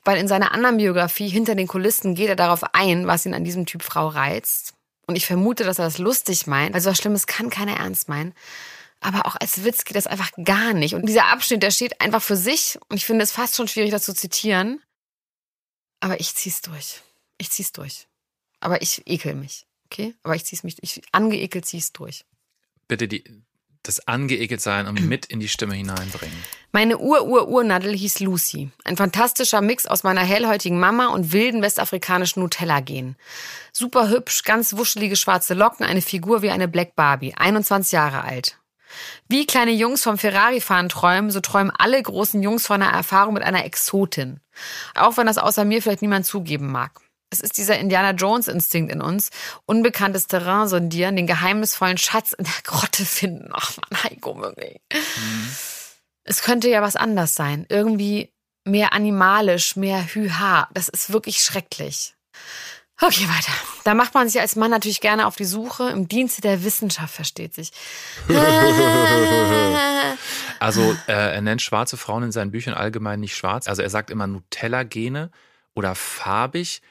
[0.05, 3.45] Weil in seiner anderen Biografie, hinter den Kulissen, geht er darauf ein, was ihn an
[3.45, 4.73] diesem Typ Frau reizt.
[5.07, 6.75] Und ich vermute, dass er das lustig meint.
[6.75, 8.33] Also was Schlimmes kann keiner ernst meinen.
[9.01, 10.95] Aber auch als Witz geht das einfach gar nicht.
[10.95, 12.79] Und dieser Abschnitt, der steht einfach für sich.
[12.89, 14.81] Und ich finde es fast schon schwierig, das zu zitieren.
[16.01, 17.03] Aber ich zieh's durch.
[17.37, 18.07] Ich zieh's durch.
[18.61, 19.67] Aber ich ekel mich.
[19.87, 20.15] Okay?
[20.23, 22.25] Aber ich zieh's mich, ich angeekelt zieh's durch.
[22.87, 23.25] Bitte die,
[23.89, 26.37] das angeekelt sein und mit in die Stimme hineinbringen.
[26.73, 28.71] Meine Ur-Ur-Urnadel hieß Lucy.
[28.85, 33.17] Ein fantastischer Mix aus meiner hellhäutigen Mama und wilden westafrikanischen Nutella-Gen.
[33.73, 38.59] Super hübsch, ganz wuschelige schwarze Locken, eine Figur wie eine Black Barbie, 21 Jahre alt.
[39.29, 43.43] Wie kleine Jungs vom Ferrari-Fahren träumen, so träumen alle großen Jungs von einer Erfahrung mit
[43.43, 44.41] einer Exotin.
[44.95, 47.01] Auch wenn das außer mir vielleicht niemand zugeben mag.
[47.31, 49.31] Es ist dieser Indiana Jones-Instinkt in uns.
[49.67, 53.51] Unbekanntes Terrain sondieren, den geheimnisvollen Schatz in der Grotte finden.
[53.53, 54.81] Ach man, Heiko, wirklich.
[56.25, 57.67] Es könnte ja was anders sein.
[57.69, 58.33] Irgendwie
[58.65, 60.69] mehr animalisch, mehr Hü-Ha.
[60.73, 62.15] Das ist wirklich schrecklich.
[63.01, 63.53] Okay, weiter.
[63.85, 65.91] Da macht man sich als Mann natürlich gerne auf die Suche.
[65.91, 67.73] Im Dienste der Wissenschaft versteht sich.
[70.61, 73.69] Also äh, er nennt schwarze Frauen in seinen Büchern allgemein nicht schwarz.
[73.69, 75.31] Also er sagt immer Nutella-Gene
[75.75, 76.83] oder farbig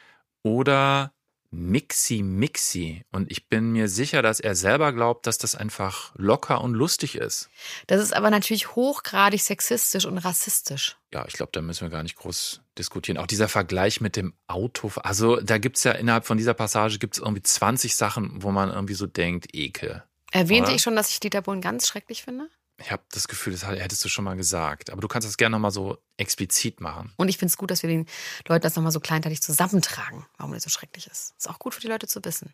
[0.56, 1.12] oder
[1.52, 3.04] Mixi-Mixi.
[3.12, 7.16] Und ich bin mir sicher, dass er selber glaubt, dass das einfach locker und lustig
[7.16, 7.50] ist.
[7.88, 10.98] Das ist aber natürlich hochgradig sexistisch und rassistisch.
[11.14, 13.18] Ja, ich glaube, da müssen wir gar nicht groß diskutieren.
[13.18, 14.91] Auch dieser Vergleich mit dem Auto.
[14.98, 18.93] Also da gibt's ja innerhalb von dieser Passage gibt's irgendwie 20 Sachen, wo man irgendwie
[18.93, 20.04] so denkt, Ekel.
[20.32, 20.76] Erwähnte Oder?
[20.76, 22.50] ich schon, dass ich Dieter Bohlen ganz schrecklich finde?
[22.80, 24.92] Ich habe das Gefühl, das hättest du schon mal gesagt.
[24.92, 27.12] Aber du kannst das gerne nochmal so explizit machen.
[27.18, 28.06] Und ich finde es gut, dass wir den
[28.48, 31.34] Leuten das nochmal so kleinteilig zusammentragen, warum das so schrecklich ist.
[31.38, 32.54] Ist auch gut für die Leute zu wissen.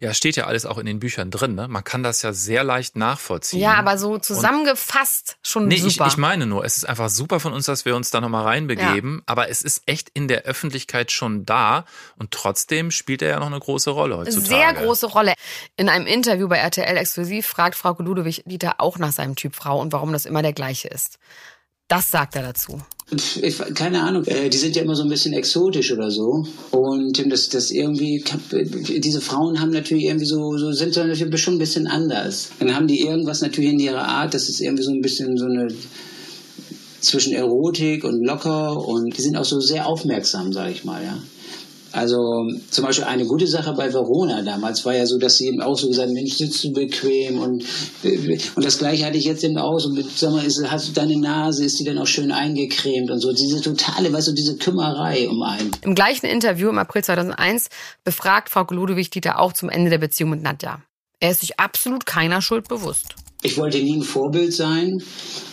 [0.00, 1.54] Ja, es steht ja alles auch in den Büchern drin.
[1.54, 1.68] Ne?
[1.68, 3.60] Man kann das ja sehr leicht nachvollziehen.
[3.60, 6.06] Ja, aber so zusammengefasst schon Nee, ich, super.
[6.06, 9.22] ich meine nur, es ist einfach super von uns, dass wir uns da nochmal reinbegeben,
[9.26, 11.84] aber es ist echt in der Öffentlichkeit schon da
[12.16, 14.46] und trotzdem spielt er ja noch eine große Rolle heutzutage.
[14.46, 15.34] Sehr große Rolle.
[15.76, 19.80] In einem Interview bei RTL Exklusiv fragt Frau Ludwig Dieter auch nach seinem Typ Frau
[19.80, 21.18] und warum das immer der gleiche ist.
[21.92, 22.80] Das sagt er dazu.
[23.42, 26.46] Ich, keine Ahnung, äh, die sind ja immer so ein bisschen exotisch oder so.
[26.70, 28.24] Und das, das irgendwie,
[28.96, 32.48] diese Frauen haben natürlich irgendwie so, so sind so natürlich schon ein bisschen anders.
[32.58, 35.44] Dann haben die irgendwas natürlich in ihrer Art, das ist irgendwie so ein bisschen so
[35.44, 35.68] eine
[37.02, 41.18] zwischen Erotik und locker und die sind auch so sehr aufmerksam, sage ich mal, ja.
[41.92, 45.60] Also zum Beispiel eine gute Sache bei Verona damals war ja so, dass sie eben
[45.60, 47.64] auch so gesagt haben, Mensch, sitzt du bequem und,
[48.02, 50.92] und das gleiche hatte ich jetzt eben auch so mit, sag mal, ist, hast du
[50.92, 53.32] deine Nase, ist die dann auch schön eingecremt und so.
[53.32, 55.70] Diese totale, weißt du, diese Kümmerei um einen.
[55.82, 57.68] Im gleichen Interview im April 2001
[58.04, 60.82] befragt Frau Ludwig Dieter auch zum Ende der Beziehung mit Nadja.
[61.20, 63.14] Er ist sich absolut keiner Schuld bewusst.
[63.42, 65.02] Ich wollte nie ein Vorbild sein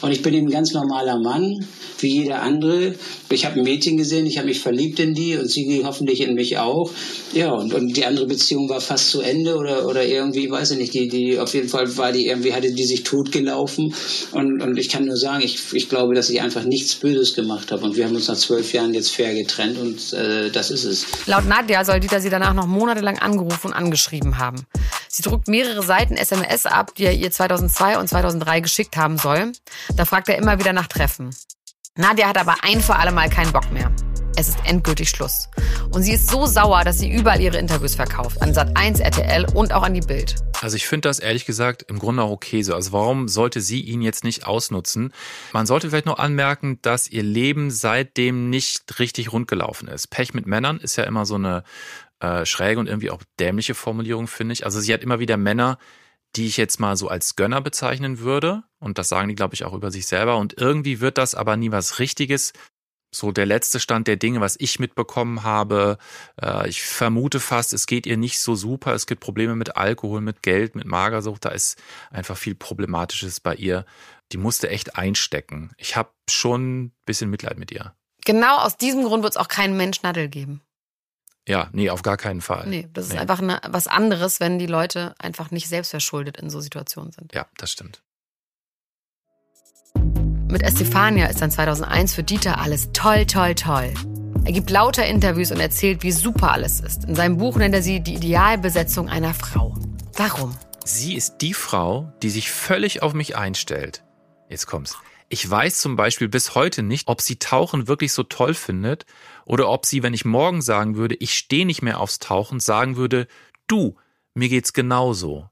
[0.01, 1.65] und ich bin ein ganz normaler Mann,
[1.97, 2.93] wie jeder andere.
[3.29, 6.35] Ich habe ein Mädchen gesehen, ich habe mich verliebt in die und sie hoffentlich in
[6.35, 6.91] mich auch.
[7.33, 10.77] Ja, und, und die andere Beziehung war fast zu Ende oder, oder irgendwie, weiß ich
[10.77, 13.93] nicht, die, die, auf jeden Fall war die irgendwie, hatte die sich totgelaufen.
[14.31, 17.71] Und, und ich kann nur sagen, ich, ich glaube, dass ich einfach nichts Böses gemacht
[17.71, 17.83] habe.
[17.85, 21.05] Und wir haben uns nach zwölf Jahren jetzt fair getrennt und äh, das ist es.
[21.25, 24.65] Laut Nadja soll Dieter sie danach noch monatelang angerufen und angeschrieben haben.
[25.11, 29.53] Sie druckt mehrere Seiten SMS ab, die er ihr 2002 und 2003 geschickt haben soll.
[29.95, 31.35] Da fragt er immer wieder nach Treffen.
[31.95, 33.91] Nadja hat aber ein für alle Mal keinen Bock mehr.
[34.37, 35.49] Es ist endgültig Schluss.
[35.91, 38.39] Und sie ist so sauer, dass sie überall ihre Interviews verkauft.
[38.43, 40.35] An Sat1, RTL und auch an die Bild.
[40.61, 42.75] Also ich finde das ehrlich gesagt im Grunde auch okay so.
[42.75, 45.11] Also warum sollte sie ihn jetzt nicht ausnutzen?
[45.53, 50.07] Man sollte vielleicht noch anmerken, dass ihr Leben seitdem nicht richtig rund gelaufen ist.
[50.07, 51.63] Pech mit Männern ist ja immer so eine
[52.19, 54.65] äh, schräge und irgendwie auch dämliche Formulierung, finde ich.
[54.65, 55.77] Also sie hat immer wieder Männer,
[56.35, 58.63] die ich jetzt mal so als Gönner bezeichnen würde.
[58.79, 60.37] Und das sagen die, glaube ich, auch über sich selber.
[60.37, 62.53] Und irgendwie wird das aber nie was Richtiges.
[63.11, 65.97] So der letzte Stand der Dinge, was ich mitbekommen habe.
[66.39, 68.93] Äh, ich vermute fast, es geht ihr nicht so super.
[68.93, 71.45] Es gibt Probleme mit Alkohol, mit Geld, mit Magersucht.
[71.45, 73.85] Da ist einfach viel Problematisches bei ihr.
[74.31, 75.71] Die musste echt einstecken.
[75.77, 77.95] Ich habe schon ein bisschen Mitleid mit ihr.
[78.25, 80.61] Genau aus diesem Grund wird es auch keinen Mensch Nadel geben.
[81.47, 82.67] Ja, nee, auf gar keinen Fall.
[82.67, 86.59] Nee, das ist einfach eine, was anderes, wenn die Leute einfach nicht selbstverschuldet in so
[86.61, 87.33] Situationen sind.
[87.33, 88.03] Ja, das stimmt.
[90.47, 93.93] Mit Estefania ist dann 2001 für Dieter alles toll, toll, toll.
[94.45, 97.05] Er gibt lauter Interviews und erzählt, wie super alles ist.
[97.05, 99.75] In seinem Buch nennt er sie die Idealbesetzung einer Frau.
[100.13, 100.55] Warum?
[100.83, 104.03] Sie ist die Frau, die sich völlig auf mich einstellt.
[104.49, 104.97] Jetzt kommt's.
[105.29, 109.05] Ich weiß zum Beispiel bis heute nicht, ob sie Tauchen wirklich so toll findet
[109.45, 112.97] oder ob sie, wenn ich morgen sagen würde, ich stehe nicht mehr aufs Tauchen, sagen
[112.97, 113.27] würde,
[113.67, 113.95] du,
[114.33, 115.47] mir geht's genauso.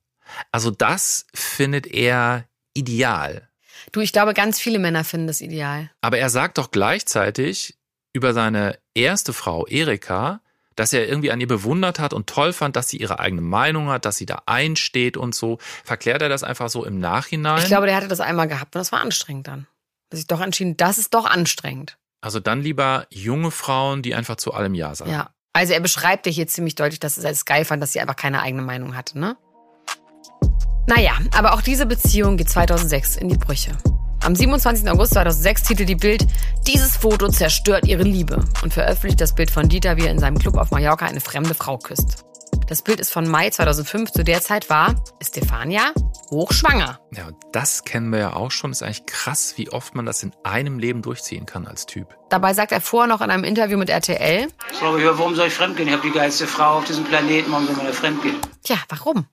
[0.51, 3.49] Also das findet er ideal.
[3.91, 5.91] Du, ich glaube, ganz viele Männer finden das ideal.
[6.01, 7.77] Aber er sagt doch gleichzeitig
[8.13, 10.41] über seine erste Frau, Erika,
[10.77, 13.89] dass er irgendwie an ihr bewundert hat und toll fand, dass sie ihre eigene Meinung
[13.89, 15.57] hat, dass sie da einsteht und so.
[15.83, 17.59] Verklärt er das einfach so im Nachhinein?
[17.59, 19.67] Ich glaube, der hatte das einmal gehabt und das war anstrengend dann.
[20.09, 21.97] Dass ich doch entschieden, das ist doch anstrengend.
[22.21, 25.11] Also dann lieber junge Frauen, die einfach zu allem Ja sagen.
[25.11, 25.31] Ja.
[25.53, 28.15] Also er beschreibt dir hier ziemlich deutlich, dass er es geil fand, dass sie einfach
[28.15, 29.35] keine eigene Meinung hatte, ne?
[30.87, 33.71] Naja, aber auch diese Beziehung geht 2006 in die Brüche.
[34.23, 34.89] Am 27.
[34.89, 36.27] August 2006 titelt die Bild
[36.65, 40.37] Dieses Foto zerstört ihre Liebe und veröffentlicht das Bild von Dieter, wie er in seinem
[40.37, 42.25] Club auf Mallorca eine fremde Frau küsst.
[42.67, 44.11] Das Bild ist von Mai 2005.
[44.11, 45.93] Zu der Zeit war Stefania
[46.29, 46.99] hochschwanger.
[47.15, 48.71] Ja, und das kennen wir ja auch schon.
[48.71, 52.17] Ist eigentlich krass, wie oft man das in einem Leben durchziehen kann als Typ.
[52.29, 54.47] Dabei sagt er vorher noch in einem Interview mit RTL,
[54.79, 55.87] Sorry, warum soll ich fremdgehen?
[55.87, 57.51] Ich habe die geilste Frau auf diesem Planeten.
[57.51, 58.35] Warum soll man da fremdgehen?
[58.63, 59.27] Tja, warum?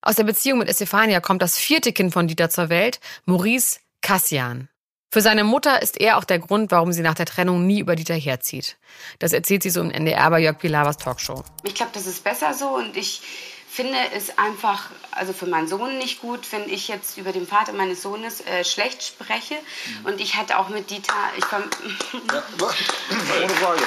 [0.00, 4.68] Aus der Beziehung mit Estefania kommt das vierte Kind von Dieter zur Welt, Maurice Kassian.
[5.10, 7.96] Für seine Mutter ist er auch der Grund, warum sie nach der Trennung nie über
[7.96, 8.76] Dieter herzieht.
[9.18, 11.44] Das erzählt sie so im NDR bei Jörg Pilawas Talkshow.
[11.62, 13.22] Ich glaube, das ist besser so und ich
[13.68, 17.72] finde es einfach, also für meinen Sohn nicht gut, wenn ich jetzt über den Vater
[17.72, 19.54] meines Sohnes äh, schlecht spreche.
[20.04, 21.60] Und ich hatte auch mit Dieter, ich war,
[23.40, 23.82] Ohne Frage.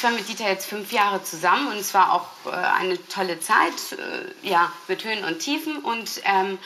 [0.00, 3.38] Ich war mit Dieter jetzt fünf Jahre zusammen und es war auch äh, eine tolle
[3.38, 6.58] Zeit, äh, ja, mit Höhen und Tiefen und ähm,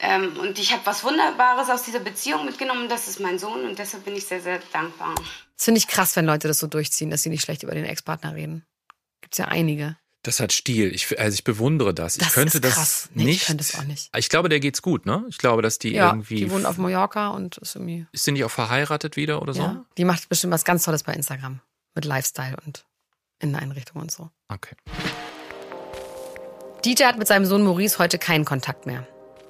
[0.00, 2.90] ähm, und ich habe was Wunderbares aus dieser Beziehung mitgenommen.
[2.90, 5.14] Das ist mein Sohn und deshalb bin ich sehr, sehr dankbar.
[5.56, 7.86] Das finde ich krass, wenn Leute das so durchziehen, dass sie nicht schlecht über den
[7.86, 8.66] Ex-Partner reden.
[9.22, 9.96] Gibt's ja einige.
[10.22, 10.94] Das hat Stil.
[10.94, 12.18] Ich, also ich bewundere das.
[12.18, 13.08] Das ich könnte ist das krass.
[13.14, 13.40] Nee, nicht.
[13.40, 14.10] ich könnte das auch nicht.
[14.14, 15.24] Ich glaube, der geht's gut, ne?
[15.30, 16.36] Ich glaube, dass die ja, irgendwie.
[16.36, 18.06] die wohnen auf Mallorca und ist irgendwie.
[18.12, 19.62] Ist die nicht auch verheiratet wieder oder so?
[19.62, 21.62] Ja, die macht bestimmt was ganz Tolles bei Instagram.
[21.98, 22.84] Mit Lifestyle und
[23.40, 24.30] Inneneinrichtung und so.
[24.48, 24.76] Okay.
[26.84, 29.04] Dieter hat mit seinem Sohn Maurice heute keinen Kontakt mehr.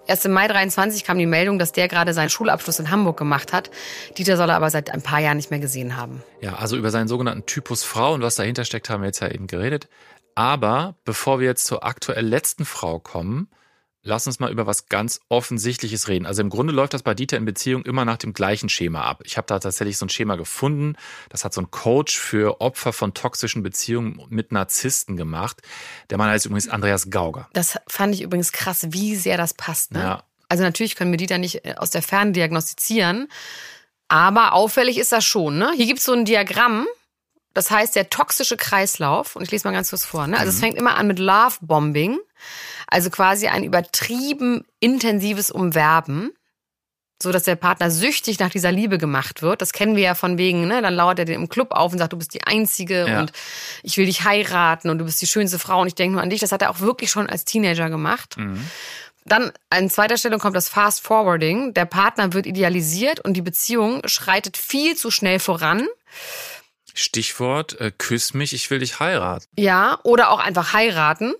[0.06, 3.52] Erst im Mai 23 kam die Meldung, dass der gerade seinen Schulabschluss in Hamburg gemacht
[3.52, 3.70] hat.
[4.16, 6.22] Dieter soll er aber seit ein paar Jahren nicht mehr gesehen haben.
[6.40, 9.28] Ja, also über seinen sogenannten Typus Frau und was dahinter steckt, haben wir jetzt ja
[9.28, 9.90] eben geredet.
[10.34, 13.50] Aber bevor wir jetzt zur aktuell letzten Frau kommen,
[14.08, 16.26] lass uns mal über was ganz Offensichtliches reden.
[16.26, 19.22] Also im Grunde läuft das bei Dieter in Beziehung immer nach dem gleichen Schema ab.
[19.24, 20.96] Ich habe da tatsächlich so ein Schema gefunden.
[21.28, 25.62] Das hat so ein Coach für Opfer von toxischen Beziehungen mit Narzissten gemacht.
[26.10, 27.48] Der Mann heißt übrigens Andreas Gauger.
[27.52, 29.92] Das fand ich übrigens krass, wie sehr das passt.
[29.92, 30.00] Ne?
[30.00, 30.24] Ja.
[30.48, 33.28] Also natürlich können wir Dieter nicht äh, aus der Ferne diagnostizieren,
[34.08, 35.58] aber auffällig ist das schon.
[35.58, 35.72] Ne?
[35.76, 36.86] Hier gibt es so ein Diagramm,
[37.54, 39.36] das heißt der toxische Kreislauf.
[39.36, 40.26] Und ich lese mal ganz kurz vor.
[40.26, 40.36] Ne?
[40.38, 40.60] Also es Mhm.
[40.60, 42.18] fängt immer an mit Love-Bombing,
[42.86, 46.32] also quasi ein übertrieben intensives Umwerben.
[47.20, 49.60] So dass der Partner süchtig nach dieser Liebe gemacht wird.
[49.60, 50.82] Das kennen wir ja von wegen, ne?
[50.82, 53.18] Dann lauert er den im Club auf und sagt, du bist die Einzige Ja.
[53.18, 53.32] und
[53.82, 56.30] ich will dich heiraten und du bist die schönste Frau und ich denke nur an
[56.30, 56.38] dich.
[56.38, 58.36] Das hat er auch wirklich schon als Teenager gemacht.
[59.24, 61.74] Dann an zweiter Stelle kommt das Fast Forwarding.
[61.74, 65.88] Der Partner wird idealisiert und die Beziehung schreitet viel zu schnell voran.
[66.94, 69.46] Stichwort, äh, küss mich, ich will dich heiraten.
[69.56, 71.34] Ja, oder auch einfach heiraten.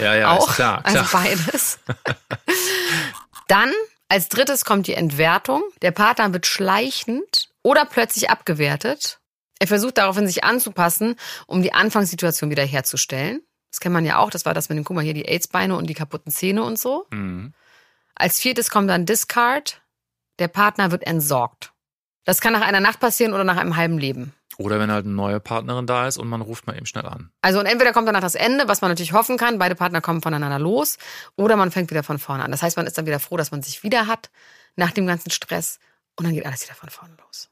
[0.00, 0.48] Ja, ja, auch.
[0.48, 1.02] ist klar, klar.
[1.02, 1.78] Also beides.
[3.48, 3.72] Dann
[4.08, 5.62] als drittes kommt die Entwertung.
[5.82, 9.18] Der Partner wird schleichend oder plötzlich abgewertet.
[9.58, 11.16] Er versucht daraufhin sich anzupassen,
[11.46, 13.42] um die Anfangssituation wiederherzustellen.
[13.70, 14.30] Das kennt man ja auch.
[14.30, 16.78] Das war das mit dem, guck mal hier, die AIDS-Beine und die kaputten Zähne und
[16.78, 17.06] so.
[17.10, 17.52] Mhm.
[18.14, 19.82] Als viertes kommt dann Discard.
[20.38, 21.72] Der Partner wird entsorgt.
[22.24, 24.34] Das kann nach einer Nacht passieren oder nach einem halben Leben.
[24.58, 27.30] Oder wenn halt eine neue Partnerin da ist und man ruft mal eben schnell an.
[27.42, 30.22] Also und entweder kommt danach das Ende, was man natürlich hoffen kann, beide Partner kommen
[30.22, 30.96] voneinander los,
[31.36, 32.50] oder man fängt wieder von vorne an.
[32.50, 34.30] Das heißt, man ist dann wieder froh, dass man sich wieder hat
[34.76, 35.78] nach dem ganzen Stress
[36.16, 37.50] und dann geht alles wieder von vorne los.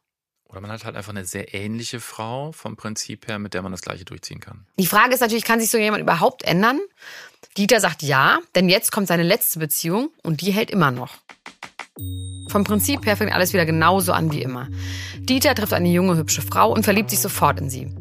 [0.48, 3.72] Oder man hat halt einfach eine sehr ähnliche Frau vom Prinzip her, mit der man
[3.72, 4.66] das gleiche durchziehen kann.
[4.78, 6.80] Die Frage ist natürlich, kann sich so jemand überhaupt ändern?
[7.56, 11.16] Dieter sagt ja, denn jetzt kommt seine letzte Beziehung und die hält immer noch.
[12.48, 14.68] Vom Prinzip her fängt alles wieder genauso an wie immer.
[15.20, 17.92] Dieter trifft eine junge, hübsche Frau und verliebt sich sofort in sie.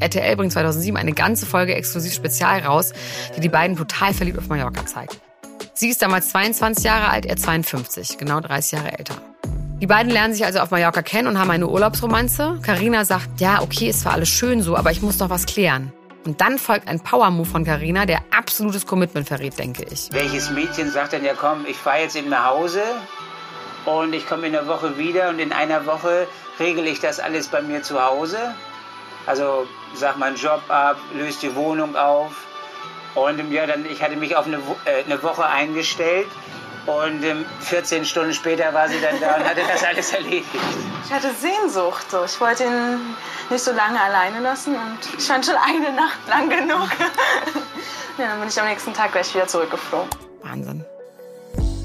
[0.00, 2.92] RTL bringt 2007 eine ganze Folge exklusiv Spezial raus,
[3.36, 5.20] die die beiden total verliebt auf Mallorca zeigt.
[5.74, 9.14] Sie ist damals 22 Jahre alt, er 52, genau 30 Jahre älter.
[9.80, 12.60] Die beiden lernen sich also auf Mallorca kennen und haben eine Urlaubsromanze.
[12.62, 15.92] Karina sagt, ja, okay, es war alles schön so, aber ich muss noch was klären.
[16.24, 20.08] Und dann folgt ein Power-Move von Karina, der absolutes Commitment verrät, denke ich.
[20.12, 22.80] Welches Mädchen sagt dann, ja komm, ich fahre jetzt eben nach Hause
[23.84, 26.26] und ich komme in der Woche wieder und in einer Woche
[26.58, 28.54] regel ich das alles bei mir zu Hause.
[29.26, 32.32] Also sag meinen Job ab, löse die Wohnung auf.
[33.14, 36.28] Und ja, dann, ich hatte mich auf eine, äh, eine Woche eingestellt
[36.86, 40.46] und ähm, 14 Stunden später war sie dann da und hatte das alles erledigt.
[41.04, 42.10] Ich hatte Sehnsucht.
[42.10, 42.24] So.
[42.24, 43.14] Ich wollte ihn
[43.50, 46.88] nicht so lange alleine lassen und ich fand schon eine Nacht lang genug.
[48.18, 50.08] ja, dann bin ich am nächsten Tag gleich wieder zurückgeflogen.
[50.42, 50.84] Wahnsinn.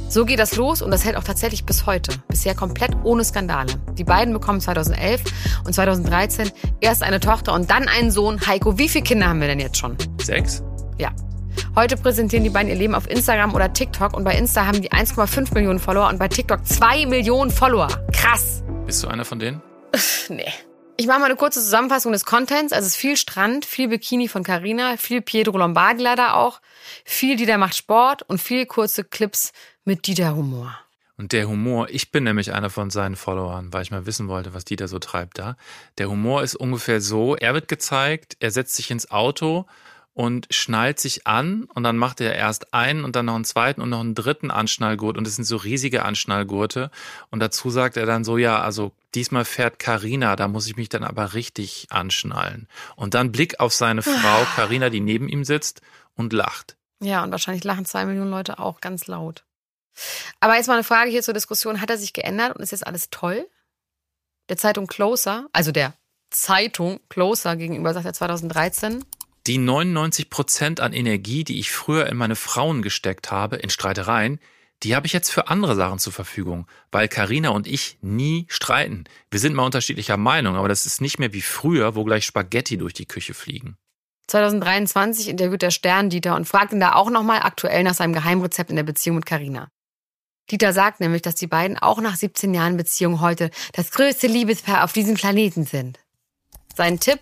[0.10, 2.14] So geht das los und das hält auch tatsächlich bis heute.
[2.30, 3.74] Bisher komplett ohne Skandale.
[3.98, 5.22] Die beiden bekommen 2011
[5.66, 6.50] und 2013
[6.80, 8.40] erst eine Tochter und dann einen Sohn.
[8.48, 9.98] Heiko, wie viele Kinder haben wir denn jetzt schon?
[10.22, 10.64] Sechs?
[10.98, 11.12] Ja.
[11.76, 14.92] Heute präsentieren die beiden ihr Leben auf Instagram oder TikTok und bei Insta haben die
[14.92, 17.88] 1,5 Millionen Follower und bei TikTok 2 Millionen Follower.
[18.14, 18.64] Krass.
[18.86, 19.62] Bist du einer von denen?
[20.30, 20.46] nee.
[21.00, 22.74] Ich mache mal eine kurze Zusammenfassung des Contents.
[22.74, 26.60] Also es ist viel Strand, viel Bikini von Carina, viel Pietro Lombardi leider auch,
[27.06, 29.52] viel Dieter macht Sport und viel kurze Clips
[29.88, 30.78] mit Dieter Humor.
[31.16, 34.54] Und der Humor, ich bin nämlich einer von seinen Followern, weil ich mal wissen wollte,
[34.54, 35.56] was Dieter so treibt da.
[35.98, 39.66] Der Humor ist ungefähr so, er wird gezeigt, er setzt sich ins Auto
[40.14, 43.80] und schnallt sich an und dann macht er erst einen und dann noch einen zweiten
[43.80, 46.92] und noch einen dritten Anschnallgurt und es sind so riesige Anschnallgurte
[47.32, 50.90] und dazu sagt er dann so, ja, also diesmal fährt Karina, da muss ich mich
[50.90, 52.68] dann aber richtig anschnallen.
[52.98, 55.82] Und dann Blick auf seine Frau Karina, die neben ihm sitzt
[56.14, 56.76] und lacht.
[57.00, 59.46] Ja, und wahrscheinlich lachen zwei Millionen Leute auch ganz laut.
[60.40, 61.82] Aber jetzt mal eine Frage hier zur Diskussion.
[61.82, 63.48] Hat er sich geändert und ist jetzt alles toll?
[64.50, 65.94] Der Zeitung Closer, also der
[66.30, 69.04] Zeitung Closer gegenüber sagt er 2013,
[69.48, 74.40] die 99 Prozent an Energie, die ich früher in meine Frauen gesteckt habe, in Streitereien,
[74.84, 79.06] die habe ich jetzt für andere Sachen zur Verfügung, weil Karina und ich nie streiten.
[79.32, 82.78] Wir sind mal unterschiedlicher Meinung, aber das ist nicht mehr wie früher, wo gleich Spaghetti
[82.78, 83.78] durch die Küche fliegen.
[84.28, 88.70] 2023 interviewt der Stern Dieter und fragt ihn da auch nochmal aktuell nach seinem Geheimrezept
[88.70, 89.70] in der Beziehung mit Karina.
[90.50, 94.84] Dieter sagt nämlich, dass die beiden auch nach 17 Jahren Beziehung heute das größte Liebespaar
[94.84, 96.00] auf diesem Planeten sind.
[96.76, 97.20] Sein Tipp?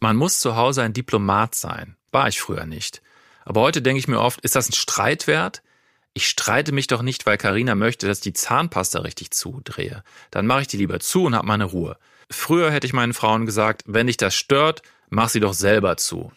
[0.00, 1.96] Man muss zu Hause ein Diplomat sein.
[2.12, 3.02] War ich früher nicht.
[3.44, 5.62] Aber heute denke ich mir oft, ist das ein Streitwert?
[6.14, 10.02] Ich streite mich doch nicht, weil Karina möchte, dass ich die Zahnpasta richtig zudrehe.
[10.30, 11.96] Dann mache ich die lieber zu und habe meine Ruhe.
[12.30, 16.32] Früher hätte ich meinen Frauen gesagt, wenn dich das stört, mach sie doch selber zu.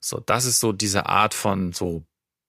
[0.00, 2.04] So, das ist so diese Art von so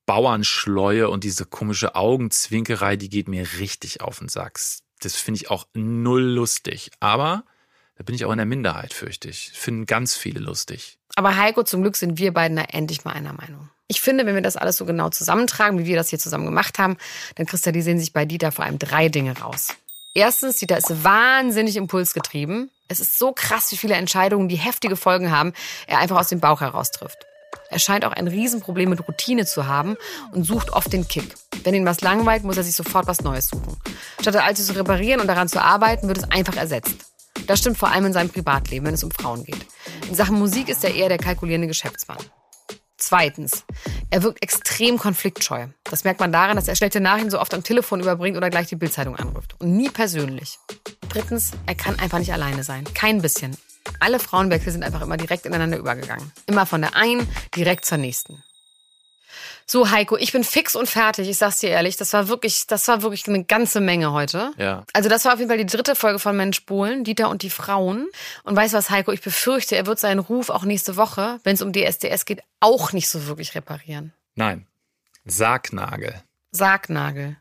[0.07, 4.59] Bauernschleue und diese komische Augenzwinkerei, die geht mir richtig auf den Sack.
[5.01, 6.89] Das finde ich auch null lustig.
[6.99, 7.43] Aber
[7.97, 9.51] da bin ich auch in der Minderheit, fürchte ich.
[9.53, 10.97] Finden ganz viele lustig.
[11.15, 13.69] Aber Heiko, zum Glück sind wir beiden da endlich mal einer Meinung.
[13.87, 16.79] Ich finde, wenn wir das alles so genau zusammentragen, wie wir das hier zusammen gemacht
[16.79, 16.97] haben,
[17.35, 19.75] dann kristallisieren sich bei Dieter vor allem drei Dinge raus.
[20.13, 22.71] Erstens, Dieter ist wahnsinnig impulsgetrieben.
[22.87, 25.53] Es ist so krass, wie viele Entscheidungen, die heftige Folgen haben,
[25.85, 27.25] er einfach aus dem Bauch heraus trifft.
[27.69, 29.97] Er scheint auch ein Riesenproblem mit Routine zu haben
[30.31, 31.35] und sucht oft den Kick.
[31.63, 33.77] Wenn ihn was langweilt, muss er sich sofort was Neues suchen.
[34.21, 36.95] Statt alles zu reparieren und daran zu arbeiten, wird es einfach ersetzt.
[37.45, 39.65] Das stimmt vor allem in seinem Privatleben, wenn es um Frauen geht.
[40.07, 42.17] In Sachen Musik ist er eher der kalkulierende Geschäftsmann.
[42.97, 43.63] Zweitens,
[44.09, 45.67] er wirkt extrem konfliktscheu.
[45.83, 48.67] Das merkt man daran, dass er schlechte Nachrichten so oft am Telefon überbringt oder gleich
[48.67, 49.55] die Bildzeitung anruft.
[49.59, 50.57] Und nie persönlich.
[51.07, 52.85] Drittens, er kann einfach nicht alleine sein.
[52.95, 53.55] Kein bisschen.
[53.99, 56.31] Alle Frauenwechsel sind einfach immer direkt ineinander übergegangen.
[56.45, 58.43] Immer von der einen direkt zur nächsten.
[59.69, 61.27] So, Heiko, ich bin fix und fertig.
[61.27, 64.51] Ich sag's dir ehrlich, das war wirklich, das war wirklich eine ganze Menge heute.
[64.57, 64.85] Ja.
[64.93, 67.49] Also das war auf jeden Fall die dritte Folge von Mensch Bohlen, Dieter und die
[67.49, 68.07] Frauen.
[68.43, 71.55] Und weißt du was, Heiko, ich befürchte, er wird seinen Ruf auch nächste Woche, wenn
[71.55, 74.13] es um DSDS geht, auch nicht so wirklich reparieren.
[74.35, 74.67] Nein.
[75.25, 76.15] Sargnagel.
[76.51, 77.35] Sargnagel.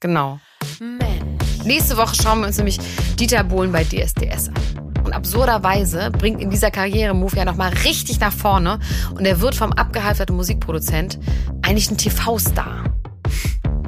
[0.00, 0.38] Genau.
[0.80, 1.64] Mensch.
[1.64, 2.78] Nächste Woche schauen wir uns nämlich
[3.16, 4.89] Dieter Bohlen bei DSDS an.
[5.10, 8.78] Und absurderweise bringt ihn dieser Karrieremove ja nochmal richtig nach vorne
[9.12, 11.18] und er wird vom abgehalfterten Musikproduzent
[11.62, 12.84] eigentlich ein TV-Star.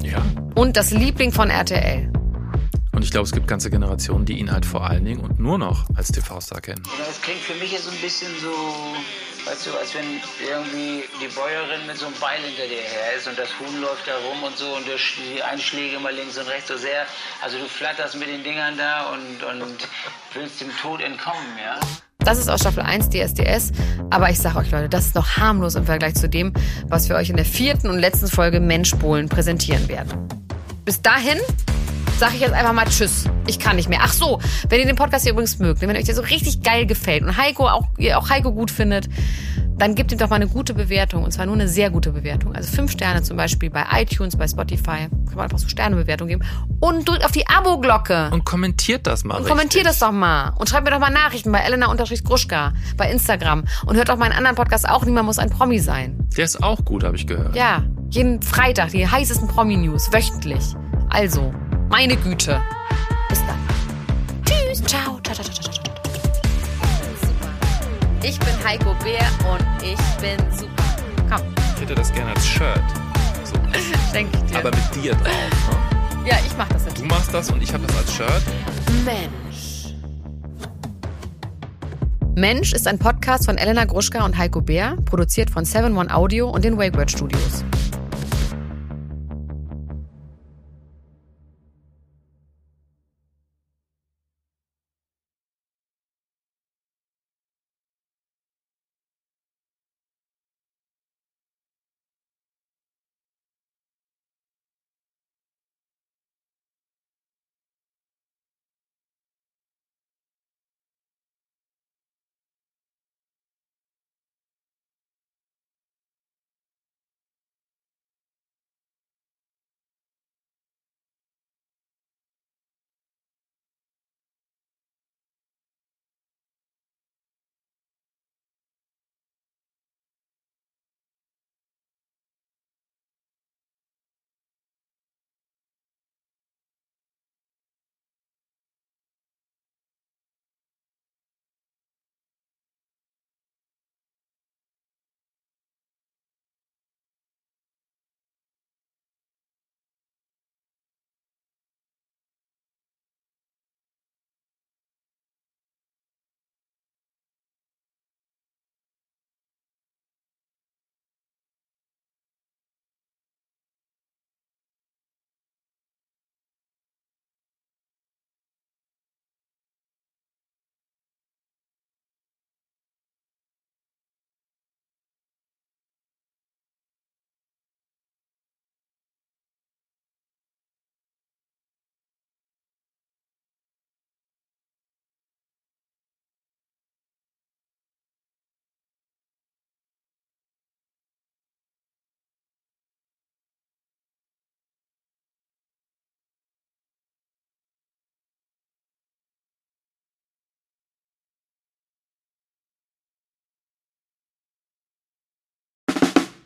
[0.01, 0.21] Ja.
[0.53, 2.11] Und das Liebling von RTL.
[2.91, 5.57] Und ich glaube, es gibt ganze Generationen, die ihn halt vor allen Dingen und nur
[5.57, 6.83] noch als TV-Star kennen.
[6.97, 8.51] Das klingt für mich jetzt so ein bisschen so,
[9.45, 10.05] weißt du, als wenn
[10.39, 14.07] irgendwie die Bäuerin mit so einem Beil hinter dir her ist und das Huhn läuft
[14.07, 17.05] da rum und so und die Einschläge mal links und rechts so sehr.
[17.41, 19.77] Also du flatterst mit den Dingern da und, und
[20.33, 21.79] willst dem Tod entkommen, ja?
[22.19, 23.73] Das ist aus Staffel 1 DSDS,
[24.09, 26.53] aber ich sag euch Leute, das ist noch harmlos im Vergleich zu dem,
[26.87, 30.29] was wir euch in der vierten und letzten Folge Menschbohlen präsentieren werden.
[30.85, 31.39] Bis dahin
[32.23, 33.25] sage ich jetzt einfach mal Tschüss.
[33.47, 33.99] Ich kann nicht mehr.
[34.01, 36.85] Ach so, wenn ihr den Podcast hier übrigens mögt, wenn euch der so richtig geil
[36.85, 39.09] gefällt und Heiko auch, ihr auch Heiko gut findet,
[39.77, 41.25] dann gebt ihm doch mal eine gute Bewertung.
[41.25, 42.55] Und zwar nur eine sehr gute Bewertung.
[42.55, 45.09] Also fünf Sterne zum Beispiel bei iTunes, bei Spotify.
[45.09, 46.45] Kann man einfach so Sternebewertung geben.
[46.79, 48.29] Und drückt auf die Abo-Glocke.
[48.31, 49.41] Und kommentiert das mal.
[49.41, 50.53] Und kommentiert das doch mal.
[50.57, 53.65] Und schreibt mir doch mal Nachrichten bei Elena-Gruschka bei Instagram.
[53.85, 55.03] Und hört auch meinen anderen Podcast auch.
[55.03, 56.25] Niemand muss ein Promi sein.
[56.37, 57.53] Der ist auch gut, habe ich gehört.
[57.53, 60.13] Ja, jeden Freitag die heißesten Promi-News.
[60.13, 60.63] Wöchentlich.
[61.09, 61.53] Also,
[61.93, 62.59] meine Güte.
[63.29, 63.59] Bis dann.
[64.43, 64.83] Tschüss.
[64.83, 65.19] Ciao.
[65.21, 65.93] Ciao, ciao, ciao, ciao, ciao.
[68.23, 70.83] Ich bin Heiko Bär und ich bin super.
[71.29, 71.41] Komm.
[71.75, 72.81] Ich hätte das gerne als Shirt.
[73.43, 73.53] So.
[74.11, 74.57] Schenk ich dir.
[74.57, 75.25] Aber mit dir drauf.
[76.23, 76.29] Ne?
[76.31, 76.99] Ja, ich mach das jetzt.
[76.99, 78.43] Du machst das und ich habe das als Shirt.
[79.05, 79.93] Mensch.
[82.35, 86.49] Mensch ist ein Podcast von Elena Gruschka und Heiko Bär, produziert von 7 One Audio
[86.49, 87.63] und den Wakeword Studios.